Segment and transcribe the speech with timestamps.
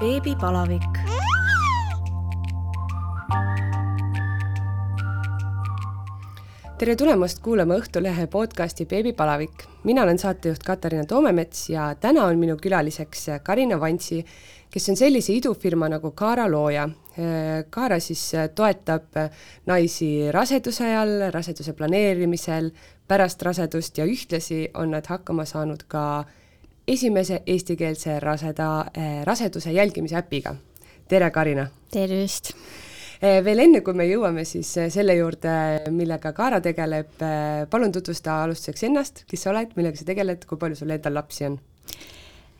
[0.00, 0.98] beebipalavik.
[6.78, 9.64] tere tulemast kuulama Õhtulehe podcasti Beebipalavik.
[9.84, 14.20] mina olen saatejuht Katariina Toomemets ja täna on minu külaliseks Karina Vantsi,
[14.70, 16.88] kes on sellise idufirma nagu Kaara looja.
[17.70, 19.16] Kaara siis toetab
[19.66, 22.70] naisi raseduse ajal, raseduse planeerimisel,
[23.08, 26.24] pärast rasedust ja ühtlasi on nad hakkama saanud ka
[26.88, 28.86] esimese eestikeelse raseda,
[29.24, 30.54] raseduse jälgimise äpiga.
[31.08, 31.66] tere, Karina!
[31.92, 32.52] tervist!
[33.20, 35.52] veel enne, kui me jõuame siis selle juurde,
[35.90, 37.14] millega Kaara tegeleb,
[37.70, 41.48] palun tutvusta alustuseks ennast, kes sa oled, millega sa tegeled, kui palju sul endal lapsi
[41.48, 41.58] on?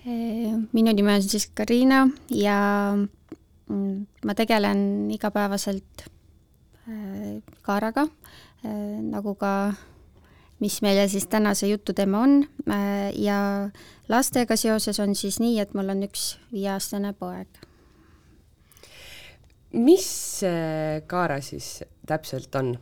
[0.06, 2.58] minu nimi on siis Karina ja
[2.94, 6.06] mm, ma tegelen igapäevaselt
[7.66, 8.06] Kaaraga,
[8.62, 9.52] nagu ka
[10.60, 12.44] mis meile siis tänase jutu teema on
[13.14, 13.38] ja
[14.08, 17.48] lastega seoses on siis nii, et mul on üks viieaastane poeg.
[19.72, 20.10] mis
[21.06, 22.76] Kaara siis täpselt on?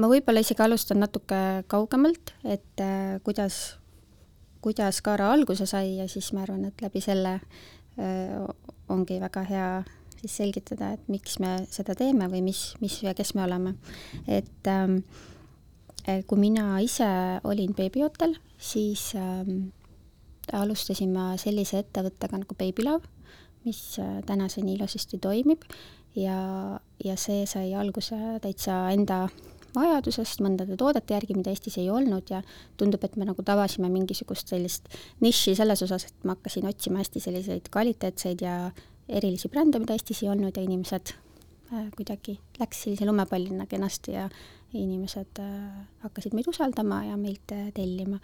[0.00, 1.38] ma võib-olla isegi alustan natuke
[1.70, 3.76] kaugemalt, et äh, kuidas,
[4.64, 8.42] kuidas Kaara alguse sai ja siis ma arvan, et läbi selle äh,
[8.92, 9.70] ongi väga hea
[10.20, 13.76] siis selgitada, et miks me seda teeme või mis, mis ja kes me oleme.
[14.26, 15.00] et ähm,
[16.26, 17.06] kui mina ise
[17.44, 19.70] olin beebiotel, siis ähm,
[20.54, 23.08] alustasin ma sellise ettevõttega nagu Baby Love,
[23.66, 25.66] mis äh, tänaseni ilusasti toimib.
[26.16, 29.26] Ja, ja see sai alguse täitsa enda
[29.76, 32.30] vajadusest, mõndade toodete järgi, mida Eestis ei olnud.
[32.32, 32.40] Ja
[32.80, 34.88] tundub, et me nagu tabasime mingisugust sellist
[35.24, 38.56] nišši selles osas, et ma hakkasin otsima hästi selliseid kvaliteetseid ja
[39.08, 40.56] erilisi brände, mida Eestis ei olnud.
[40.56, 41.12] Ja inimesed
[41.74, 44.30] äh, kuidagi läks sellise lumepallina kenasti ja
[44.82, 45.56] inimesed äh,
[46.04, 48.20] hakkasid meid usaldama ja meilt äh, tellima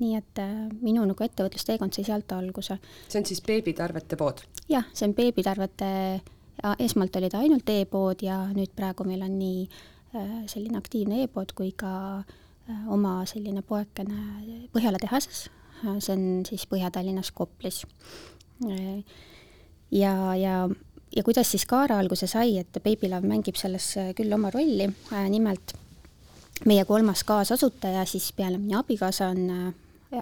[0.00, 2.78] nii et äh, minu nagu ettevõtlusteekond sai sealt alguse.
[3.08, 4.42] see on siis beebitarvete pood?
[4.70, 5.92] jah, see on beebitarvete,
[6.78, 9.64] esmalt oli ta ainult e-pood ja nüüd praegu meil on nii
[10.50, 11.92] selline aktiivne e-pood kui ka
[12.90, 15.44] oma selline poekene Põhjala tehases,
[16.02, 17.84] see on siis Põhja-Tallinnas Koplis.
[19.94, 20.54] ja, ja
[21.16, 24.88] ja kuidas siis Kaara alguse sai, et Babylove mängib selles küll oma rolli,
[25.30, 25.74] nimelt
[26.66, 29.74] meie kolmas kaasasutaja siis peale minu abikaasa on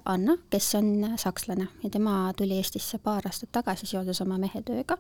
[0.05, 1.69] Anna, kes on sakslane.
[1.83, 4.99] Ja tema tuli Eestisse paar aastat tagasi seoses oma mehe tööga,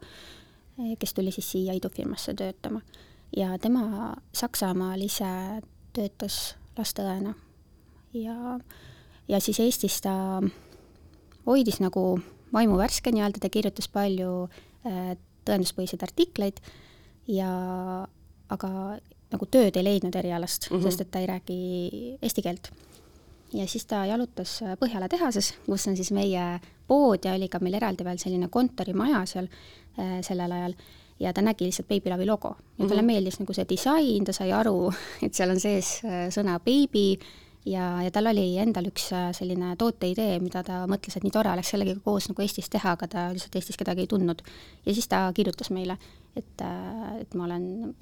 [0.99, 2.81] kes tuli siis siia idufirmasse töötama.
[3.37, 5.29] ja tema Saksamaal ise
[5.93, 7.35] töötas lasteõena
[8.13, 8.59] ja,
[9.29, 10.13] ja siis Eestis ta
[11.47, 12.21] hoidis nagu
[12.53, 15.17] vaimu värske nii-öelda, ta kirjutas palju äh,
[15.49, 16.61] tõenduspõhiseid artikleid.
[17.29, 17.51] Ja
[18.49, 18.71] aga
[19.33, 20.83] nagu tööd ei leidnud erialast mm, -hmm.
[20.83, 21.59] sest et ta ei räägi
[22.23, 22.71] eesti keelt
[23.53, 27.61] ja siis ta jalutas äh, Põhjala tehases, kus on siis meie pood ja oli ka
[27.61, 29.49] meil eraldi veel selline kontorimaja seal
[29.99, 30.75] äh, sellel ajal
[31.21, 33.13] ja ta nägi lihtsalt Babylove'i logo ja talle mm -hmm.
[33.13, 34.93] meeldis nagu see disain, ta sai aru,
[35.27, 37.19] et seal on sees äh, sõna baby
[37.67, 41.53] ja, ja tal oli endal üks äh, selline tooteidee, mida ta mõtles, et nii tore
[41.53, 44.43] oleks sellegagi koos nagu Eestis teha, aga ta lihtsalt Eestis kedagi ei tundnud.
[44.87, 45.99] ja siis ta kirjutas meile,
[46.37, 46.67] et,
[47.21, 47.95] et ma olen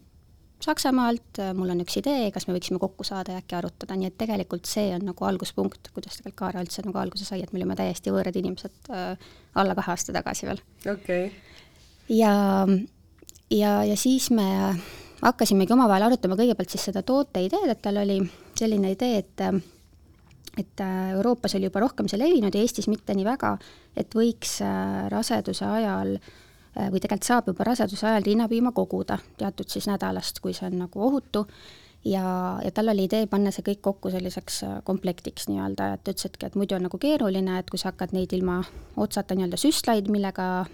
[0.64, 4.08] Saksamaalt, äh, mul on üks idee, kas me võiksime kokku saada ja äkki arutada, nii
[4.08, 7.60] et tegelikult see on nagu alguspunkt, kuidas tegelikult Kaara üldse nagu alguse sai, et me
[7.60, 9.26] olime täiesti võõrad inimesed äh,
[9.60, 10.62] alla kahe aasta tagasi veel.
[10.88, 11.58] okei okay..
[12.08, 12.32] ja,
[13.52, 14.48] ja, ja siis me
[15.20, 18.22] hakkasimegi omavahel arutama kõigepealt siis seda toote ideed, et tal oli
[18.56, 19.46] selline idee, et
[20.56, 23.58] et äh, Euroopas oli juba rohkem see levinud ja Eestis mitte nii väga,
[23.92, 26.45] et võiks äh, raseduse ajal äh, Äh,
[26.76, 31.02] või tegelikult saab juba raseduse ajal rinnapiima koguda teatud siis nädalast, kui see on nagu
[31.08, 31.46] ohutu,
[32.06, 36.48] ja, ja tal oli idee panna see kõik kokku selliseks äh, komplektiks nii-öelda, et ütlesidki,
[36.48, 38.60] et muidu on nagu keeruline, et kui sa hakkad neid ilma
[38.96, 40.66] otsata nii-öelda süstlaid, millega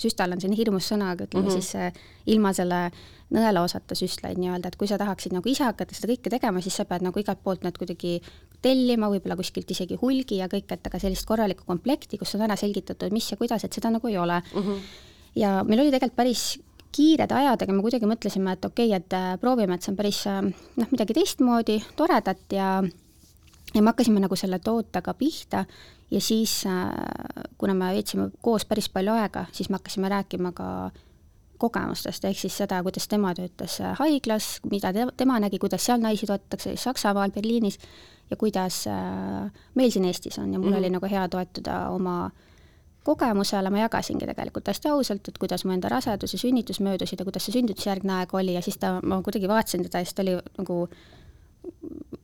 [0.00, 1.60] süstal on selline hirmus sõna, aga ütleme mm -hmm.
[1.60, 1.92] siis äh,
[2.26, 2.90] ilma selle
[3.30, 6.84] nõelaosata süstlaid nii-öelda, et kui sa tahaksid nagu ise hakata seda kõike tegema, siis sa
[6.84, 8.20] pead nagu igalt poolt need kuidagi
[8.62, 12.56] tellima, võib-olla kuskilt isegi hulgi ja kõik, et aga sellist korralikku komplekti, kus on ära
[12.56, 14.60] selgitatud, mis ja kuidas, et seda nagu ei ole mm.
[14.62, 16.44] -hmm ja meil oli tegelikult päris
[16.92, 19.98] kiired ajad, aga me kuidagi mõtlesime, et okei okay,, et äh, proovime, et see on
[19.98, 22.80] päris äh, noh, midagi teistmoodi, toredat ja
[23.70, 25.64] ja me hakkasime nagu selle tootega pihta.
[26.10, 26.88] Ja siis, äh,
[27.58, 30.90] kuna me veetsime koos päris palju aega, siis me hakkasime rääkima ka
[31.60, 36.26] kogemustest, ehk siis seda, kuidas tema töötas haiglas, mida te, tema nägi, kuidas seal naisi
[36.26, 37.76] toetatakse, Saksamaal, Berliinis,
[38.30, 38.86] ja kuidas
[39.76, 40.54] meil siin Eestis on.
[40.54, 42.49] Ja mul mm oli nagu hea toetuda oma äh,
[43.04, 47.24] kogemusele ma jagasingi tegelikult hästi ausalt, et kuidas mu enda rasedus ja sünnitus möödusid ja
[47.24, 50.26] kuidas see sünnitusjärgne aeg oli ja siis ta, ma kuidagi vaatasin teda ja siis ta
[50.26, 50.82] oli nagu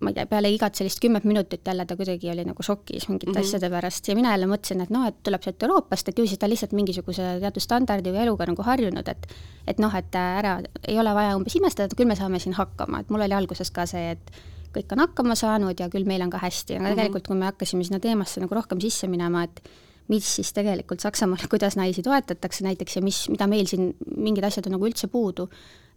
[0.00, 3.30] ma ei tea, peale igat sellist kümmet minutit jälle ta kuidagi oli nagu šokis mingite
[3.30, 3.46] mm -hmm.
[3.46, 6.38] asjade pärast ja mina jälle mõtlesin, et noh, et tuleb sealt Euroopast, et ju siis
[6.38, 9.26] ta lihtsalt mingisuguse teatud standardi või eluga nagu harjunud, et
[9.66, 13.00] et noh, et ära, ei ole vaja umbes imestada, et küll me saame siin hakkama,
[13.00, 14.32] et mul oli alguses ka see, et
[14.76, 16.96] kõik on hakkama saanud ja küll meil on ka hästi, aga mm -hmm.
[16.96, 19.62] tegelikult kui me hakkasime sinna teemasse nagu rohkem sisse minema, et
[20.08, 24.68] mis siis tegelikult Saksamaal, kuidas naisi toetatakse näiteks ja mis, mida meil siin, mingid asjad
[24.70, 25.48] on nagu üldse puudu,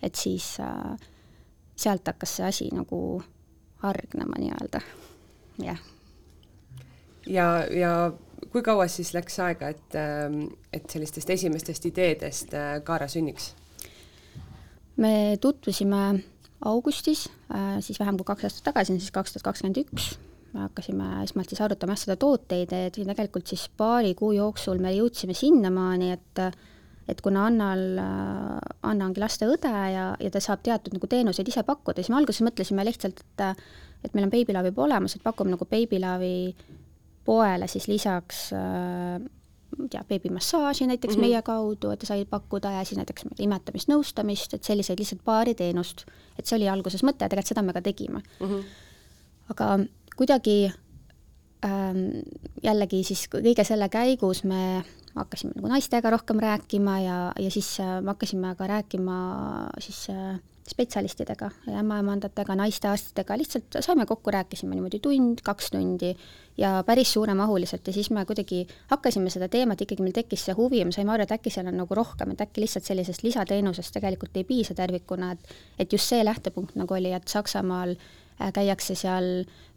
[0.04, 0.96] et siis äh,
[1.80, 3.22] sealt hakkas see asi nagu
[3.84, 4.82] hargnema nii-öelda,
[5.64, 5.80] jah.
[7.28, 7.94] ja, ja
[8.52, 10.42] kui kaua siis läks aega, et, ähm,
[10.74, 13.54] et sellistest esimestest ideedest äh, Kaara sünniks?
[15.00, 16.24] me tutvusime
[16.66, 20.18] augustis, äh, siis vähem kui kaks aastat tagasi, siis kaks tuhat kakskümmend üks,
[20.54, 24.94] me hakkasime esmalt siis arutama jah, seda tooteideed ja tegelikult siis paari kuu jooksul me
[24.96, 26.44] jõudsime sinnamaani, et
[27.10, 27.80] et kuna Annal,
[28.86, 32.46] Anna ongi lasteõde ja, ja ta saab teatud nagu teenuseid ise pakkuda, siis me alguses
[32.46, 33.66] mõtlesime lihtsalt, et
[34.06, 36.54] et meil on beebilaev juba olemas, et pakume nagu beebilaevi
[37.28, 39.18] poele siis lisaks äh,
[39.90, 41.28] tea, beebimassaaži näiteks mm -hmm.
[41.28, 45.56] meie kaudu, et ta sai pakkuda ja siis näiteks imetamist, nõustamist, et selliseid lihtsalt paari
[45.56, 46.06] teenust.
[46.40, 48.48] et see oli alguses mõte ja tegelikult seda me ka tegime mm.
[48.48, 48.64] -hmm.
[49.50, 49.80] aga
[50.20, 50.72] kuidagi
[51.66, 52.06] ähm,
[52.64, 54.84] jällegi siis kõige selle käigus me
[55.16, 59.18] hakkasime nagu naistega rohkem rääkima ja, ja siis äh, me hakkasime ka rääkima
[59.80, 60.40] siis äh,
[60.70, 61.48] spetsialistidega,
[61.80, 66.12] ämmaemandatega, naistearstidega, lihtsalt saime kokku, rääkisime niimoodi tund, kaks tundi
[66.62, 67.88] ja päris suuremahuliselt.
[67.88, 71.16] Ja siis me kuidagi hakkasime seda teemat, ikkagi meil tekkis see huvi ja me saime
[71.16, 74.78] aru, et äkki seal on nagu rohkem, et äkki lihtsalt sellisest lisateenusest tegelikult ei piisa
[74.78, 78.10] tervikuna, et et just see lähtepunkt nagu oli, et Saksamaal äh,
[78.56, 79.26] käiakse seal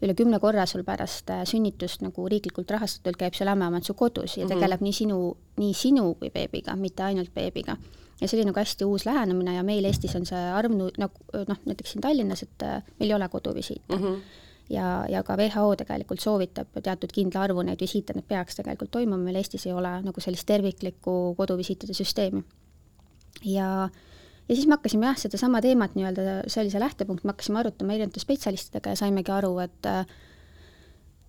[0.03, 4.37] üle kümne korra sul pärast äh, sünnitust nagu riiklikult rahastatult, käib seal ämmaemand su kodus
[4.37, 4.53] ja mhm.
[4.53, 4.83] tegeleb mm -hmm.
[4.83, 7.77] nii sinu, nii sinu kui beebiga, mitte ainult beebiga.
[8.21, 11.13] ja see oli nagu hästi uus lähenemine ja meil Eestis on see arv nagu
[11.47, 14.03] noh, näiteks siin Tallinnas, et äh, meil ei ole koduvisiite mm.
[14.03, 14.21] -hmm
[14.69, 19.17] ja, ja ka WHO tegelikult soovitab teatud kindla arvu neid visiite, need peaks tegelikult toimuma,
[19.17, 22.43] meil Eestis ei ole nagu sellist terviklikku koduvisiitide süsteemi.
[23.45, 23.91] ja äh,
[24.49, 27.95] ja siis me hakkasime jah, sedasama teemat nii-öelda, see oli see lähtepunkt, me hakkasime arutama
[27.95, 29.91] erinevate spetsialistidega ja saimegi aru, et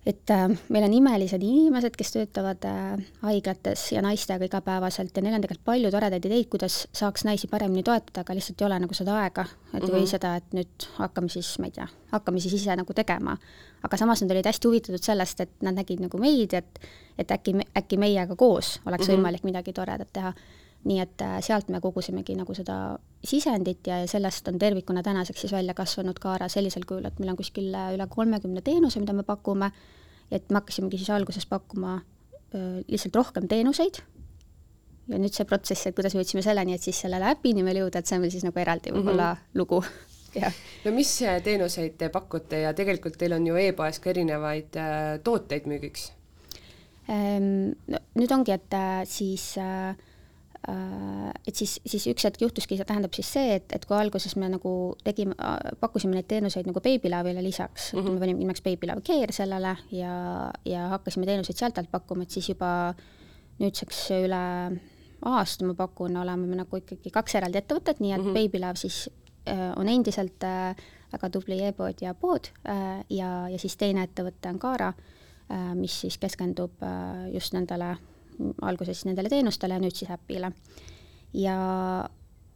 [0.04, 5.38] et äh, meil on imelised inimesed, kes töötavad äh, haiglates ja naistega igapäevaselt ja neil
[5.38, 8.96] on tegelikult palju toredaid ideid, kuidas saaks naisi paremini toetada, aga lihtsalt ei ole nagu
[8.96, 9.94] seda aega, et mm -hmm.
[9.94, 10.10] või mhm.
[10.10, 13.36] seda, et nüüd hakkame siis, ma ei tea, hakkame siis ise nagu tegema.
[13.84, 16.78] aga samas nad olid hästi huvitatud sellest, et nad nägid nagu meid, et
[17.18, 19.16] et äkki, äkki meiega koos oleks mm -hmm.
[19.16, 20.34] võimalik midagi toredat teha
[20.84, 25.52] nii et äh, sealt me kogusimegi nagu seda sisendit ja sellest on tervikuna tänaseks siis
[25.52, 29.24] välja kasvanud Kaara sellisel kujul, et meil on kuskil äh, üle kolmekümne teenuse, mida me
[29.26, 29.70] pakume,
[30.30, 31.98] et me hakkasimegi siis alguses pakkuma
[32.54, 34.00] öö, lihtsalt rohkem teenuseid
[35.08, 38.00] ja nüüd see protsess, et kuidas me jõudsime selleni, et siis sellele äpini veel jõuda,
[38.00, 39.58] et see on veel siis nagu eraldi võib-olla mm -hmm.
[39.60, 39.82] lugu
[40.42, 40.60] jah.
[40.84, 41.12] no mis
[41.44, 46.10] teenuseid te pakute ja tegelikult teil on ju e-poes ka erinevaid äh, tooteid müügiks
[47.08, 47.72] ehm,?
[47.86, 49.94] No nüüd ongi, et äh, siis Äh,
[50.66, 54.48] et siis, siis üks hetk juhtuski, see tähendab siis see, et, et kui alguses me
[54.48, 54.70] nagu
[55.04, 55.36] tegime,
[55.80, 58.14] pakkusime neid teenuseid nagu beebilaevile lisaks mm, -hmm.
[58.14, 60.14] me panime nimeks Babylav Care sellele ja,
[60.64, 62.94] ja hakkasime teenuseid sealt alt pakkuma, et siis juba
[63.60, 64.40] nüüdseks üle
[65.24, 68.48] aasta ma pakun, oleme me nagu ikkagi kaks eraldi ettevõtet, nii et mm -hmm.
[68.48, 69.10] Babylav siis
[69.48, 70.76] äh, on endiselt äh,
[71.12, 76.00] väga tubli e-pood ja pood äh, ja, ja siis teine ettevõte on Kaara äh,, mis
[76.00, 77.96] siis keskendub äh, just nendele
[78.62, 80.52] alguses siis nendele teenustele ja nüüd siis äpile.
[81.34, 81.56] ja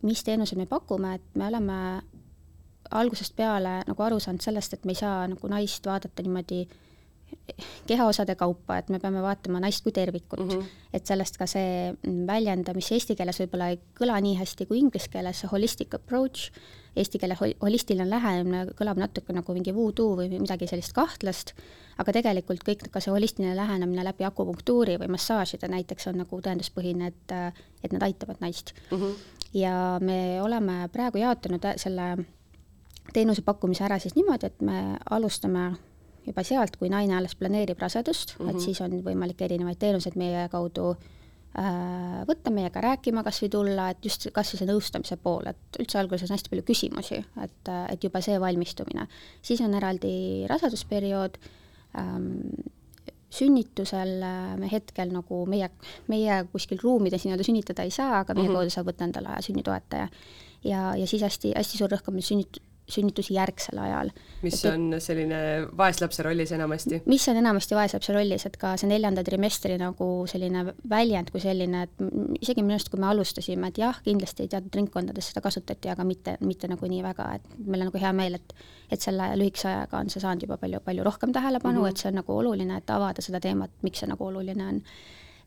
[0.02, 1.78] mis teenuseid me pakume, et me oleme
[2.90, 6.62] algusest peale nagu aru saanud sellest, et me ei saa nagu naist vaadata niimoodi
[7.86, 10.48] kehaosade kaupa, et me peame vaatama naist kui tervikut mm.
[10.48, 10.64] -hmm.
[10.92, 11.94] et sellest ka see
[12.26, 16.52] väljend, mis eesti keeles võib-olla ei kõla nii hästi kui inglise keeles, holistic approach,
[16.96, 21.54] eesti keele holistiline lähenemine kõlab natuke nagu mingi voodoo või midagi sellist kahtlast,
[21.98, 27.12] aga tegelikult kõik ka see holistiline lähenemine läbi akupunktuuri või massaažide näiteks on nagu tõenduspõhine,
[27.12, 27.36] et,
[27.82, 28.98] et need aitavad naist mm.
[28.98, 29.14] -hmm.
[29.54, 32.16] ja me oleme praegu jaotanud selle
[33.12, 35.72] teenuse pakkumise ära siis niimoodi, et me alustame
[36.28, 38.50] juba sealt, kui naine alles planeerib rasedust mm, -hmm.
[38.50, 38.64] et mhm.
[38.64, 44.04] siis on võimalik erinevaid teenuseid meie kaudu äh, võtta meiega rääkima, kas või tulla, et
[44.04, 48.04] just kas või see nõustamise pool, et üldse alguses on hästi palju küsimusi, et, et
[48.04, 49.06] juba see valmistumine.
[49.42, 51.38] siis on eraldi rasedusperiood
[51.98, 52.42] ähm,,
[53.30, 55.68] sünnitusel äh, me hetkel nagu meie,
[56.08, 58.56] meie kuskil ruumides nii-öelda sünnitada ei saa, aga meie mm -hmm.
[58.56, 60.08] kaudu saab võtta endale sünnitoetaja.
[60.64, 64.10] ja, ja siis hästi, hästi suur rõhk on meil sünnit-, sünnitusjärgsel ajal.
[64.42, 65.40] mis et, on selline
[65.76, 67.02] vaeslapse rollis enamasti?
[67.06, 71.84] mis on enamasti vaeslapse rollis, et ka see neljanda trimestri nagu selline väljend kui selline,
[71.86, 76.06] et isegi minu arust, kui me alustasime, et jah, kindlasti teatud ringkondades seda kasutati, aga
[76.08, 79.68] mitte, mitte nagu nii väga, et meil on nagu hea meel, et et selle lühikese
[79.68, 81.90] ajaga on see saanud juba palju, palju rohkem tähelepanu mm, -hmm.
[81.90, 84.82] et see on nagu oluline, et avada seda teemat, miks see nagu oluline on.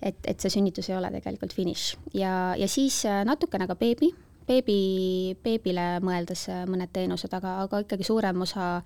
[0.02, 4.14] et, et see sünnitus ei ole tegelikult finiš ja, ja siis äh, natukene ka beebi
[4.52, 8.82] beebi, beebile mõeldes äh, mõned teenused, aga, aga ikkagi suurem osa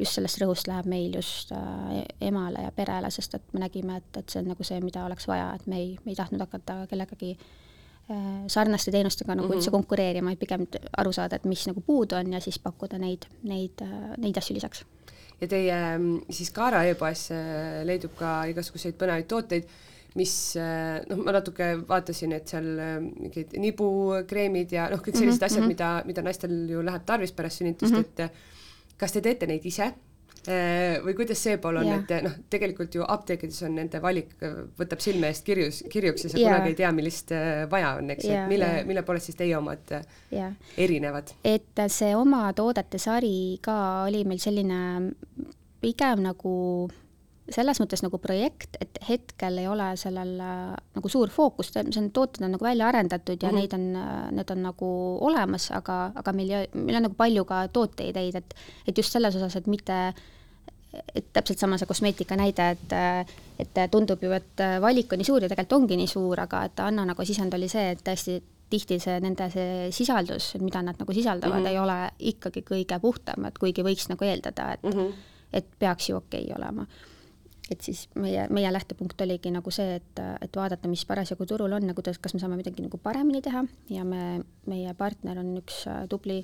[0.00, 4.22] just sellest rõhust läheb meil just äh, emale ja perele, sest et me nägime, et,
[4.22, 6.78] et see on nagu see, mida oleks vaja, et me ei, me ei tahtnud hakata
[6.90, 9.60] kellegagi äh, sarnaste teenustega nagu mm -hmm.
[9.60, 10.66] üldse konkureerima, vaid pigem
[10.96, 13.84] aru saada, et mis nagu puudu on ja siis pakkuda neid, neid,
[14.18, 14.84] neid asju lisaks.
[15.40, 17.28] ja teie mm, siis Kaara e-poes
[17.84, 19.68] leidub ka igasuguseid põnevaid tooteid
[20.18, 25.40] mis eh, noh, ma natuke vaatasin, et seal eh, mingid nibukreemid ja noh, kõik sellised
[25.40, 25.50] mm -hmm.
[25.50, 25.74] asjad, mhm.
[25.74, 28.08] mida, mida naistel ju läheb tarvis pärast sünnitust mm, -hmm.
[28.08, 28.30] et eh,
[28.96, 29.92] kas te teete neid ise?
[31.04, 34.32] või kuidas see pool on, et noh, tegelikult ju apteekides on nende valik,
[34.78, 36.50] võtab silme eest kirjus, kirjuks ja sa yeah.
[36.50, 37.30] kunagi ei tea, millist
[37.70, 39.92] vaja on, eks et mille mille poolest siis teie omad
[40.32, 40.50] yeah.
[40.76, 41.30] erinevad?
[41.44, 43.76] et see oma toodete sari ka
[44.08, 44.80] oli meil selline
[45.80, 46.56] pigem nagu
[47.50, 52.10] selles mõttes nagu projekt, et hetkel ei ole sellel äh, nagu suur fookus, see on,
[52.14, 53.60] tooted on nagu välja arendatud ja mm -hmm.
[53.60, 57.68] neid on, äh, need on nagu olemas, aga, aga meil, meil on nagu palju ka
[57.68, 58.54] tooteideid, et
[58.86, 60.14] et just selles osas, et mitte
[61.14, 62.92] et täpselt sama see kosmeetika näide, et
[63.58, 66.80] et tundub ju, et valik on nii suur ja tegelikult ongi nii suur, aga et
[66.80, 71.12] Anna nagu sisend oli see, et tõesti tihti see nende see sisaldus, mida nad nagu
[71.12, 71.70] sisaldavad mm, -hmm.
[71.70, 75.12] ei ole ikkagi kõige puhtam, et kuigi võiks nagu eeldada, et mm -hmm.
[75.52, 76.86] et peaks ju okei okay olema
[77.72, 81.88] et siis meie, meie lähtepunkt oligi nagu see, et, et vaadata, mis parasjagu turul on
[81.88, 85.84] ja kuidas, kas me saame midagi nagu paremini teha ja me, meie partner on üks
[85.90, 86.42] äh, tubli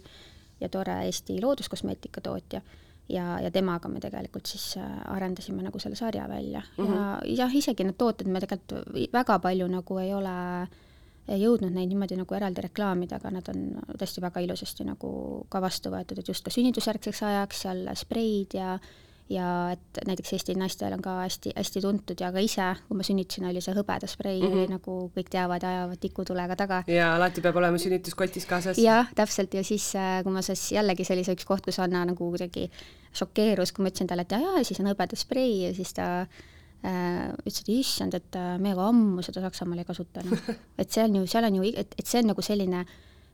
[0.60, 2.62] ja tore Eesti looduskosmeetika tootja
[3.08, 6.94] ja, ja temaga me tegelikult siis äh, arendasime nagu selle sarja välja mm -hmm.
[6.94, 7.38] ja mhm.
[7.38, 10.36] jah, isegi need tooted me tegelikult väga palju nagu ei ole
[11.36, 13.64] jõudnud neid niimoodi nagu eraldi reklaamida, aga nad on
[14.00, 15.10] tõesti väga ilusasti nagu
[15.48, 18.78] ka vastu võetud, et just ka sünnitusjärgseks ajaks seal spreid ja
[19.30, 23.48] ja et näiteks Eesti naistel on ka hästi-hästi tuntud ja ka ise, kui ma sünnitasin,
[23.50, 24.74] oli see hõbedasprei mm, -hmm.
[24.76, 26.82] nagu kõik teavad ja ajavad tikutulega taga.
[26.88, 28.78] ja alati peab olema sünnituskotis kaasas.
[28.78, 31.78] jah, täpselt ja siis, äh, kui ma siis jällegi see oli see üks koht, kus
[31.78, 32.70] Anna nagu kuidagi
[33.12, 37.60] šokeerus, kui ma ütlesin talle, et jaa, siis on hõbedasprei ja siis ta äh, ütles,
[37.60, 40.56] et issand, et äh, me juba ammu seda Saksamaal ei kasutanud.
[40.80, 42.86] et see on ju, seal on ju, et, et see on nagu selline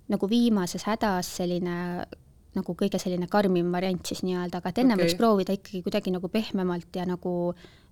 [0.08, 2.04] nagu viimases hädas selline
[2.54, 5.08] nagu kõige selline karmim variant siis nii-öelda, aga et ennem okay.
[5.08, 7.32] võiks proovida ikkagi kuidagi nagu pehmemalt ja nagu,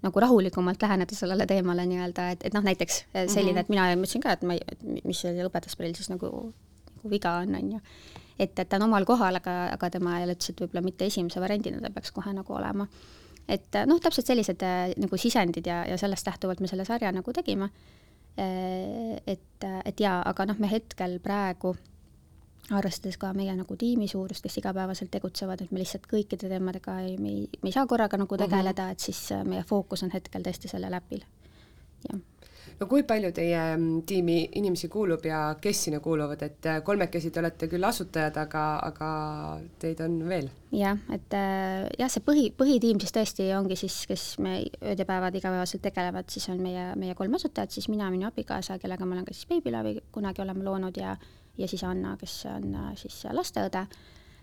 [0.05, 3.61] nagu rahulikumalt läheneda sellele teemale nii-öelda, et, et noh, näiteks selline mm, -hmm.
[3.61, 6.31] et mina mõtlesin ka, et ma ei, mis selle õpetajasprillil siis nagu,
[6.97, 7.81] nagu viga on, on ju.
[8.39, 11.43] et, et ta on omal kohal, aga, aga tema jälle ütles, et võib-olla mitte esimese
[11.43, 12.87] variandina ta peaks kohe nagu olema.
[13.49, 17.33] et noh, täpselt sellised äh, nagu sisendid ja, ja sellest lähtuvalt me selle sarja nagu
[17.33, 17.71] tegime.
[18.33, 21.75] Et, et jaa, aga noh, me hetkel praegu
[22.71, 27.17] arvestades ka meie nagu tiimi suurust, kes igapäevaselt tegutsevad, et me lihtsalt kõikide teemadega ei,
[27.19, 28.45] me ei, me ei saa korraga nagu mhm.
[28.45, 31.25] tegeleda et siis äh, meie fookus on hetkel tõesti sellel äpil,
[32.09, 32.21] jah
[32.83, 37.31] no kui palju teie mm, tiimi inimesi kuulub ja kes sinna kuuluvad, et äh, kolmekesi
[37.31, 39.11] te olete küll asutajad, aga, aga
[39.83, 40.49] teid on veel?
[40.75, 45.09] jah, et äh, jah, see põhi, põhitiim siis tõesti ongi siis, kes me ööd ja
[45.09, 49.19] päevad igapäevaselt tegelevad, siis on meie, meie kolm asutajat, siis mina, minu abikaasa, kellega ma
[49.19, 51.17] olen ka siis Babylove'i kunagi oleme loonud ja
[51.59, 53.87] ja siis Anna, kes on äh, siis lasteõde.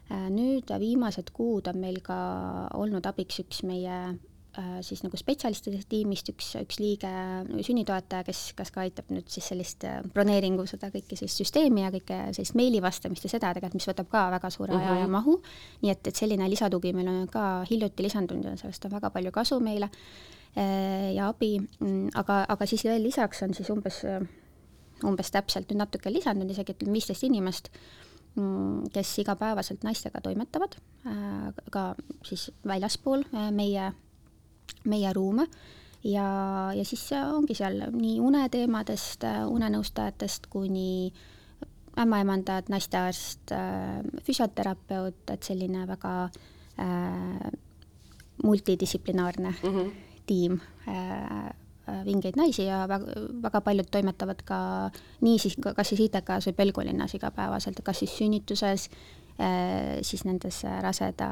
[0.10, 2.18] Äh, nüüd viimased kuud on meil ka
[2.78, 7.12] olnud abiks üks meie äh, siis nagu spetsialistide tiimist üks, üks liige,
[7.66, 12.22] sünnitoetaja, kes, kes ka aitab nüüd siis sellist broneeringu, seda kõike sellist süsteemi ja kõike
[12.38, 15.06] sellist meili vastamist ja seda tegelikult, mis võtab ka väga suure aja mm -hmm.
[15.06, 15.40] ja mahu.
[15.82, 19.32] nii et, et selline lisatugi meil on ka hiljuti lisandunud ja sellest on väga palju
[19.32, 19.90] kasu meile
[21.16, 24.02] ja abi, mm, aga, aga siis veel lisaks on siis umbes
[25.08, 27.70] umbes täpselt nüüd natuke lisandunud, isegi ütleme viisteist inimest,
[28.36, 30.78] mm, kes igapäevaselt naistega toimetavad,
[31.08, 31.94] äh, ka
[32.26, 33.92] siis väljaspool äh, meie,
[34.86, 35.48] meie ruume
[36.04, 36.28] ja,
[36.76, 41.14] ja siis ongi seal nii uneteemadest, äh, unenõustajatest kuni
[42.00, 43.52] ämmaemandad, naistearst,
[44.24, 46.12] füsioterapeut, et selline väga
[46.80, 47.50] äh,
[48.44, 49.90] multidistsiplinaarne mm -hmm.
[50.30, 51.54] tiim äh, Äh,
[52.06, 54.60] vingeid naisi ja väga, väga paljud toimetavad ka
[55.26, 58.90] nii siis, kas siis ITK-s või Pelgulinnas igapäevaselt, kas siis sünnituses,
[59.40, 61.30] äh, siis nendes raseda,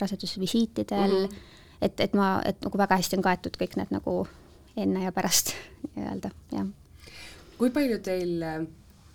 [0.00, 1.78] rasedusvisiitidel mm, -hmm.
[1.82, 4.20] et, et ma, et nagu väga hästi on kaetud kõik need nagu
[4.76, 5.54] enne ja pärast
[5.94, 6.68] nii-öelda, jah.
[7.58, 8.60] kui palju teil äh,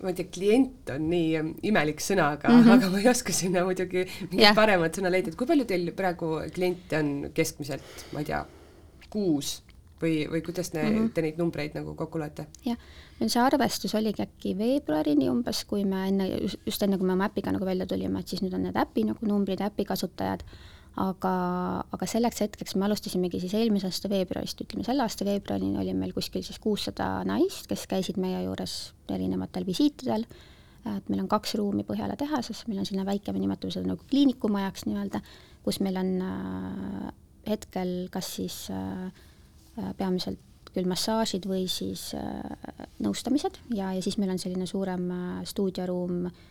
[0.04, 2.74] ma ei tea, klient on nii imelik sõna, aga mm, -hmm.
[2.76, 4.56] aga ma ei oska sinna muidugi mingit yeah.
[4.56, 8.42] paremat sõna leida, et kui palju teil praegu kliente on keskmiselt, ma ei tea,
[9.14, 9.62] kuus
[10.04, 11.14] või, või kuidas ne, mm -hmm.
[11.16, 12.48] te neid numbreid nagu kokku loete?
[12.66, 12.78] jah,
[13.20, 16.30] meil see arvestus oligi äkki veebruarini umbes, kui me enne,
[16.66, 19.08] just enne, kui me oma äpiga nagu välja tulime, et siis nüüd on need äpi
[19.10, 20.46] nagu numbrid, äpi kasutajad
[21.00, 21.34] aga,
[21.96, 26.14] aga selleks hetkeks me alustasimegi siis eelmise aasta veebruarist, ütleme selle aasta veebruarini oli meil
[26.14, 30.28] kuskil siis kuussada naist, kes käisid meie juures erinevatel visiitidel,
[30.94, 34.06] et meil on kaks ruumi Põhjala tehases, meil on selline väike, me nimetame seda nagu
[34.10, 35.24] kliinikumajaks nii-öelda,
[35.66, 37.12] kus meil on äh,
[37.50, 39.08] hetkel kas siis äh,
[39.98, 40.40] peamiselt
[40.74, 42.42] küll massaažid või siis äh,
[43.04, 46.42] nõustamised ja, ja siis meil on selline suurem äh, stuudioruum äh,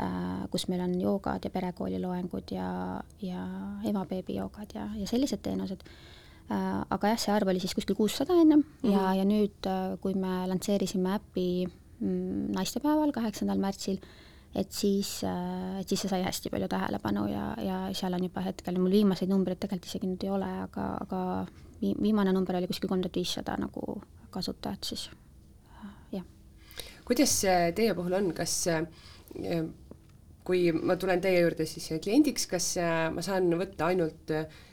[0.00, 3.42] Äh, kus meil on joogad ja perekooli loengud ja, ja
[3.84, 5.82] ema-beebi joogad ja, ja sellised teenused.
[6.48, 8.94] Äh, aga jah, see arv oli siis kuskil kuussada ennem mm -hmm.
[8.94, 11.68] ja, ja nüüd, äh, kui me lansseerisime äpi
[12.00, 14.00] mm, naistepäeval, kaheksandal märtsil,
[14.54, 15.24] et siis,
[15.80, 19.28] et siis see sai hästi palju tähelepanu ja, ja seal on juba hetkel, mul viimaseid
[19.28, 21.46] numbreid tegelikult isegi nüüd ei ole, aga, aga
[22.02, 24.00] viimane number oli kuskil kolm tuhat viissada nagu
[24.32, 25.10] kasutajat siis,
[26.12, 26.24] jah.
[27.04, 27.36] kuidas
[27.76, 28.56] teie puhul on, kas
[30.46, 34.32] kui ma tulen teie juurde siis kliendiks, kas äh, ma saan võtta ainult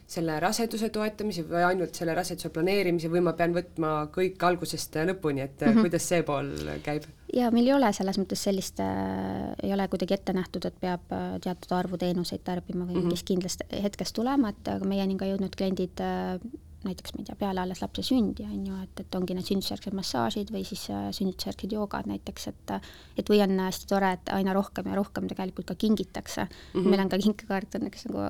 [0.10, 5.44] selle raseduse toetamise või ainult selle raseduse planeerimise või ma pean võtma kõik algusest lõpuni,
[5.46, 5.86] et mm -hmm.
[5.86, 6.50] kuidas see pool
[6.86, 7.06] käib?
[7.34, 11.14] jaa, meil ei ole selles mõttes sellist äh,, ei ole kuidagi ette nähtud, et peab
[11.44, 13.06] teatud arvu teenuseid tarbima või mm -hmm.
[13.06, 16.42] mingist kindlast hetkest tulema, et aga meieni ka jõudnud kliendid äh,
[16.84, 19.96] näiteks ma ei tea, peale alles lapse sündi, on ju, et, et ongi need sünnitusjärgsed
[19.98, 22.76] massaažid või siis äh, sünnitusjärgsed joogad näiteks, et
[23.20, 26.52] et või on hästi tore, et aina rohkem ja rohkem tegelikult ka kingitakse mm.
[26.74, 26.90] -hmm.
[26.90, 28.30] meil on ka kinkekaart on üks nagu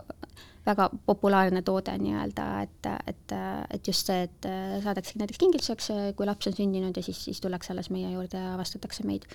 [0.66, 3.36] väga populaarne toode nii-öelda, et, et,
[3.70, 7.22] et just see, et äh, saadaksegi näiteks kingituseks, äh, kui laps on sündinud ja siis,
[7.26, 9.30] siis tullakse alles meie juurde ja avastatakse meid.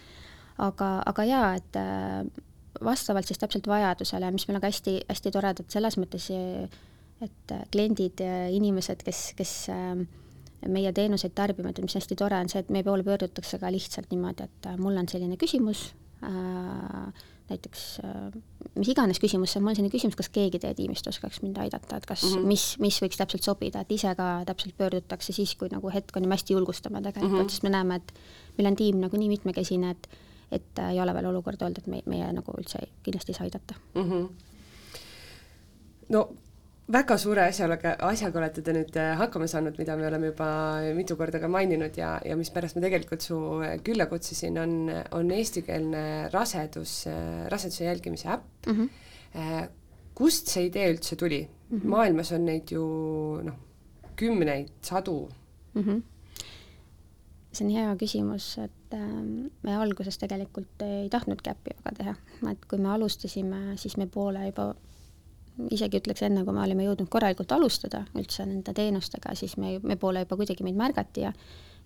[0.58, 1.78] aga, aga jaa, et
[2.84, 6.26] vastavalt siis täpselt vajadusele, mis meil on ka hästi, hästi toredad selles mõttes
[7.22, 8.20] et äh, kliendid
[8.54, 10.06] inimesed, kes, kes ähm,
[10.70, 14.48] meie teenuseid tarbivad mis hästi tore on see, et meie poole pöördutakse ka lihtsalt niimoodi,
[14.48, 15.86] et äh, mul on selline küsimus
[16.24, 18.36] äh,, näiteks äh,
[18.78, 21.98] mis iganes küsimus see on, mul selline küsimus, kas keegi teie tiimist oskaks mind aidata,
[22.00, 22.52] et kas mm, -hmm.
[22.52, 26.24] mis, mis võiks täpselt sobida, et ise ka täpselt pöördutakse siis, kui nagu hetk on
[26.24, 27.50] ja me hästi julgustame tegelikult mm, -hmm.
[27.50, 28.14] sest me näeme, et
[28.58, 30.08] meil on tiim nagu nii mitmekesine, et
[30.52, 33.44] et äh, ei ole veel olukorda olnud, et me, meie nagu üldse kindlasti ei saa
[33.44, 34.10] aidata mm.
[34.10, 34.28] -hmm.
[36.08, 36.28] no
[36.92, 40.48] väga suure asjaga, asjaga olete te nüüd äh, hakkama saanud, mida me oleme juba
[40.96, 44.74] mitu korda ka maininud ja, ja mispärast ma tegelikult su äh, külla kutsusin, on,
[45.16, 48.88] on eestikeelne rasedus, äh, raseduse jälgimise äpp mm.
[49.34, 49.68] -hmm.
[50.14, 51.78] kust see idee üldse tuli mm?
[51.78, 51.88] -hmm.
[51.88, 52.84] maailmas on neid ju
[53.42, 53.56] noh,
[54.16, 55.30] kümneid, sadu
[55.74, 55.82] mm.
[55.82, 56.02] -hmm.
[57.52, 62.14] see on hea küsimus, et äh, me alguses tegelikult ei tahtnudki äppi väga teha,
[62.50, 64.74] et kui me alustasime, siis me poole juba
[65.70, 69.96] isegi ütleks enne, kui me olime jõudnud korralikult alustada üldse nende teenustega, siis me, me
[70.00, 71.32] poole juba kuidagi meid märgati ja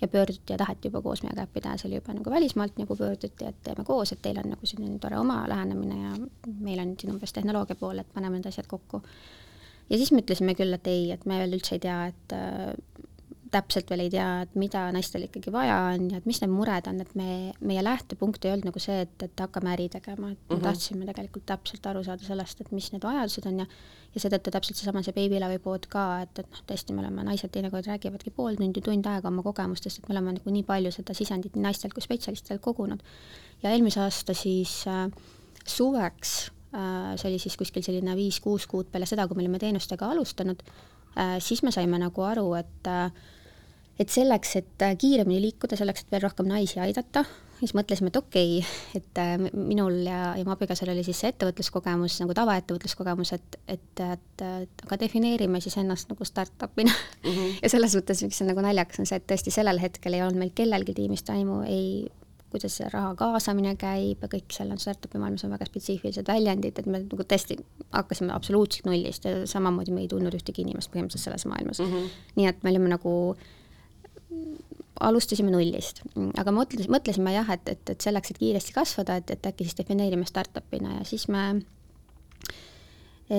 [0.01, 2.97] ja pöörduti ja taheti juba koos meiega äppi teha, see oli juba nagu välismaalt nagu
[2.97, 6.13] pöörduti, et teeme koos, et teil on nagu selline tore oma lähenemine ja
[6.61, 9.03] meil on siin umbes tehnoloogia pool, et paneme need asjad kokku.
[9.91, 12.37] ja siis me ütlesime küll, et ei, et me veel üldse ei tea, et
[13.53, 16.89] täpselt veel ei tea, et mida naistel ikkagi vaja on ja et mis need mured
[16.91, 17.29] on, et me,
[17.61, 20.61] meie lähtepunkt ei olnud nagu see, et, et hakkame äri tegema, et mm -hmm.
[20.61, 23.67] me tahtsime tegelikult täpselt aru saada sellest, et mis need vajadused on ja
[24.15, 27.53] ja seetõttu täpselt seesama see Babylove'i pood ka, et, et noh, tõesti, me oleme, naised
[27.53, 31.17] teinekord räägivadki pool tundi, tund aega oma kogemustest, et me oleme nagu nii palju seda
[31.17, 33.03] sisendit nii naistelt kui spetsialistidelt kogunud.
[33.63, 35.11] ja eelmise aasta siis äh,
[35.67, 40.09] suveks äh,, see oli siis kuskil selline viis-kuus kuud peale seda, kui me olime teenustega
[40.15, 43.11] alustanud äh,, siis me saime nagu aru, et äh,
[43.99, 47.25] et selleks, et äh, kiiremini liikuda, selleks, et veel rohkem naisi aidata,
[47.59, 51.33] siis mõtlesime, et okei okay,, et äh, minul ja, ja mu abikaasal oli siis see
[51.33, 57.33] ettevõtluskogemus nagu tavaettevõtluskogemus, et, et, et, et aga defineerime siis ennast nagu startup'ina mm.
[57.33, 57.59] -hmm.
[57.65, 60.39] ja selles mõttes, miks see nagu naljakas, on see, et tõesti sellel hetkel ei olnud
[60.45, 62.07] meil kellelgi tiimist aimu, ei
[62.49, 66.79] kuidas see raha kaasamine käib ja kõik seal on startup'i maailmas on väga spetsiifilised väljendid,
[66.81, 67.59] et me nagu tõesti
[67.93, 71.93] hakkasime absoluutselt nullist ja samamoodi me ei tundnud ühtegi inimest põhimõtteliselt selles maailmas mm.
[71.93, 72.19] -hmm.
[72.41, 73.13] nii et me olime nagu
[75.01, 76.03] alustasime nullist,
[76.41, 79.79] aga mõtles, mõtlesime jah, et, et, et selleks, et kiiresti kasvada, et, et äkki siis
[79.79, 81.45] defineerime startup'ina ja siis me
[83.31, 83.39] e,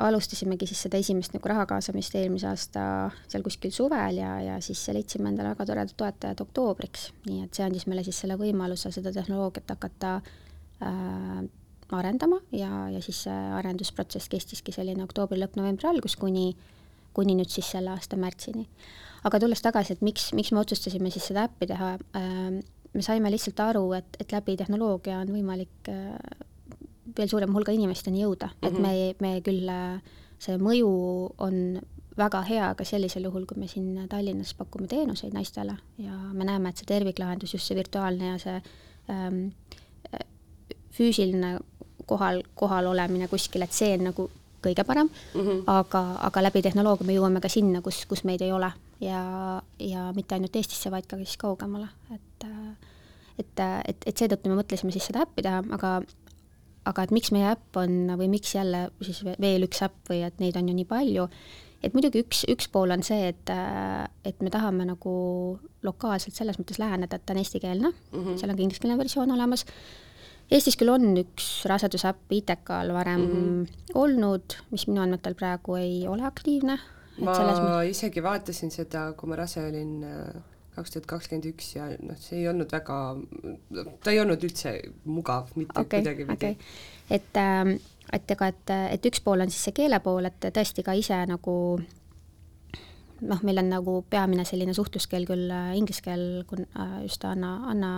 [0.00, 2.82] alustasimegi siis seda esimest nagu raha kaasamist eelmise aasta
[3.28, 7.66] seal kuskil suvel ja, ja siis leidsime endale väga toredad toetajad oktoobriks, nii et see
[7.66, 10.14] andis meile siis selle võimaluse seda tehnoloogiat hakata
[10.80, 11.44] äh,
[11.92, 16.54] arendama ja, ja siis see arendusprotsess kestiski selline oktoobri lõpp, novembri algus kuni,
[17.12, 18.64] kuni nüüd siis selle aasta märtsini
[19.24, 22.60] aga tulles tagasi, et miks, miks me otsustasime siis seda äppi teha äh,,
[22.92, 26.16] me saime lihtsalt aru, et, et läbi tehnoloogia on võimalik äh,
[27.16, 28.68] veel suurema hulga inimesteni jõuda mm, -hmm.
[28.68, 30.90] et me, me küll, äh, see mõju
[31.38, 31.80] on
[32.18, 36.68] väga hea ka sellisel juhul, kui me siin Tallinnas pakume teenuseid naistele ja me näeme,
[36.68, 38.56] et see terviklahendus, just see virtuaalne ja see
[39.10, 39.40] ähm,
[40.96, 41.58] füüsiline
[42.06, 44.30] kohal, kohal olemine kuskil, et see on nagu
[44.60, 45.62] kõige parem mm, -hmm.
[45.66, 49.22] aga, aga läbi tehnoloogia me jõuame ka sinna, kus, kus meid ei ole ja,
[49.78, 52.46] ja mitte ainult Eestisse, vaid ka siis kaugemale, et
[53.40, 56.00] et, et, et seetõttu me mõtlesime siis seda äppi teha, aga
[56.90, 60.38] aga et miks meie äpp on või miks jälle siis veel üks äpp või et
[60.42, 61.26] neid on ju nii palju,
[61.84, 63.52] et muidugi üks, üks pool on see, et,
[64.28, 65.14] et me tahame nagu
[65.86, 68.38] lokaalselt selles mõttes läheneda, et ta on eestikeelne mm, -hmm.
[68.40, 69.66] seal on ka ingliskeelne versioon olemas
[70.50, 73.92] Eestis küll on üks rasedusäpp ITK-l varem mm -hmm.
[73.94, 76.78] olnud, mis minu andmetel praegu ei ole aktiivne.
[77.20, 77.90] Ma mõttes...
[77.94, 80.40] isegi vaatasin seda, kui ma rase olin äh,
[80.76, 82.98] kaks tuhat kakskümmend üks ja noh, see ei olnud väga,
[84.04, 86.52] ta ei olnud üldse mugav mitte okay, kuidagipidi.
[86.52, 87.16] okay..
[87.18, 87.74] et, ähm,
[88.12, 91.18] et ega, et, et üks pool on siis see keele pool, et tõesti ka ise
[91.30, 91.56] nagu
[93.20, 97.92] noh, meil on nagu peamine selline suhtluskeel küll äh, inglise keel, äh, just Anna, Anna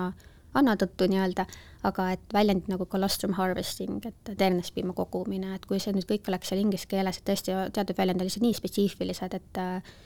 [0.59, 1.47] anna tõttu nii-öelda,
[1.88, 6.53] aga et väljendid nagu colostrum harvesting, et ternespiima kogumine, et kui see nüüd kõik oleks
[6.53, 9.99] seal inglise keeles, et tõesti teatud väljend on lihtsalt nii spetsiifilised, et äh,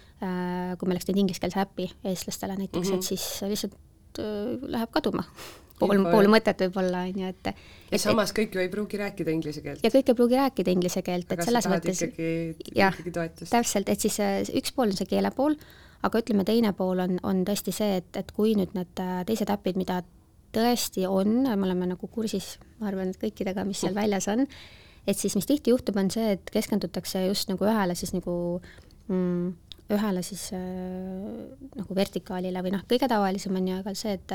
[0.78, 2.96] kui me oleks teinud ingliskeelse äpi eestlastele näiteks mm, -hmm.
[2.96, 3.78] et siis lihtsalt
[4.22, 5.26] äh, läheb kaduma
[5.80, 7.50] pool, pool mõtet võib-olla, on ju, et
[7.92, 9.84] ja samas kõik ju ei pruugi rääkida inglise keelt.
[9.84, 12.04] ja kõik ei pruugi rääkida inglise keelt, et selles mõttes
[12.76, 13.00] jah,
[13.42, 15.56] täpselt, et siis äh, üks pool on see keele pool,
[16.06, 19.52] aga ütleme, teine pool on, on tõesti see, et, et kui nüüd need äh, teised
[19.52, 20.02] äpid, mida
[20.56, 24.46] tõesti on, me oleme nagu kursis, ma arvan, et kõikidega, mis seal väljas on,
[25.06, 28.34] et siis mis tihti juhtub, on see, et keskendutakse just nagu ühele siis nagu
[29.08, 29.54] mm,
[29.94, 34.34] ühele siis äh, nagu vertikaalile või noh, kõige tavalisem on ju aga see, et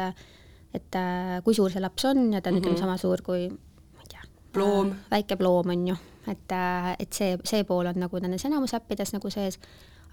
[0.71, 2.63] et äh, kui suur see laps on ja ta on mm -hmm.
[2.63, 5.95] ütleme sama suur kui ma ei tea, ploom äh,, väike ploom on ju,
[6.27, 9.59] et äh,, et see, see pool on nagu nendes enamus äppides nagu sees,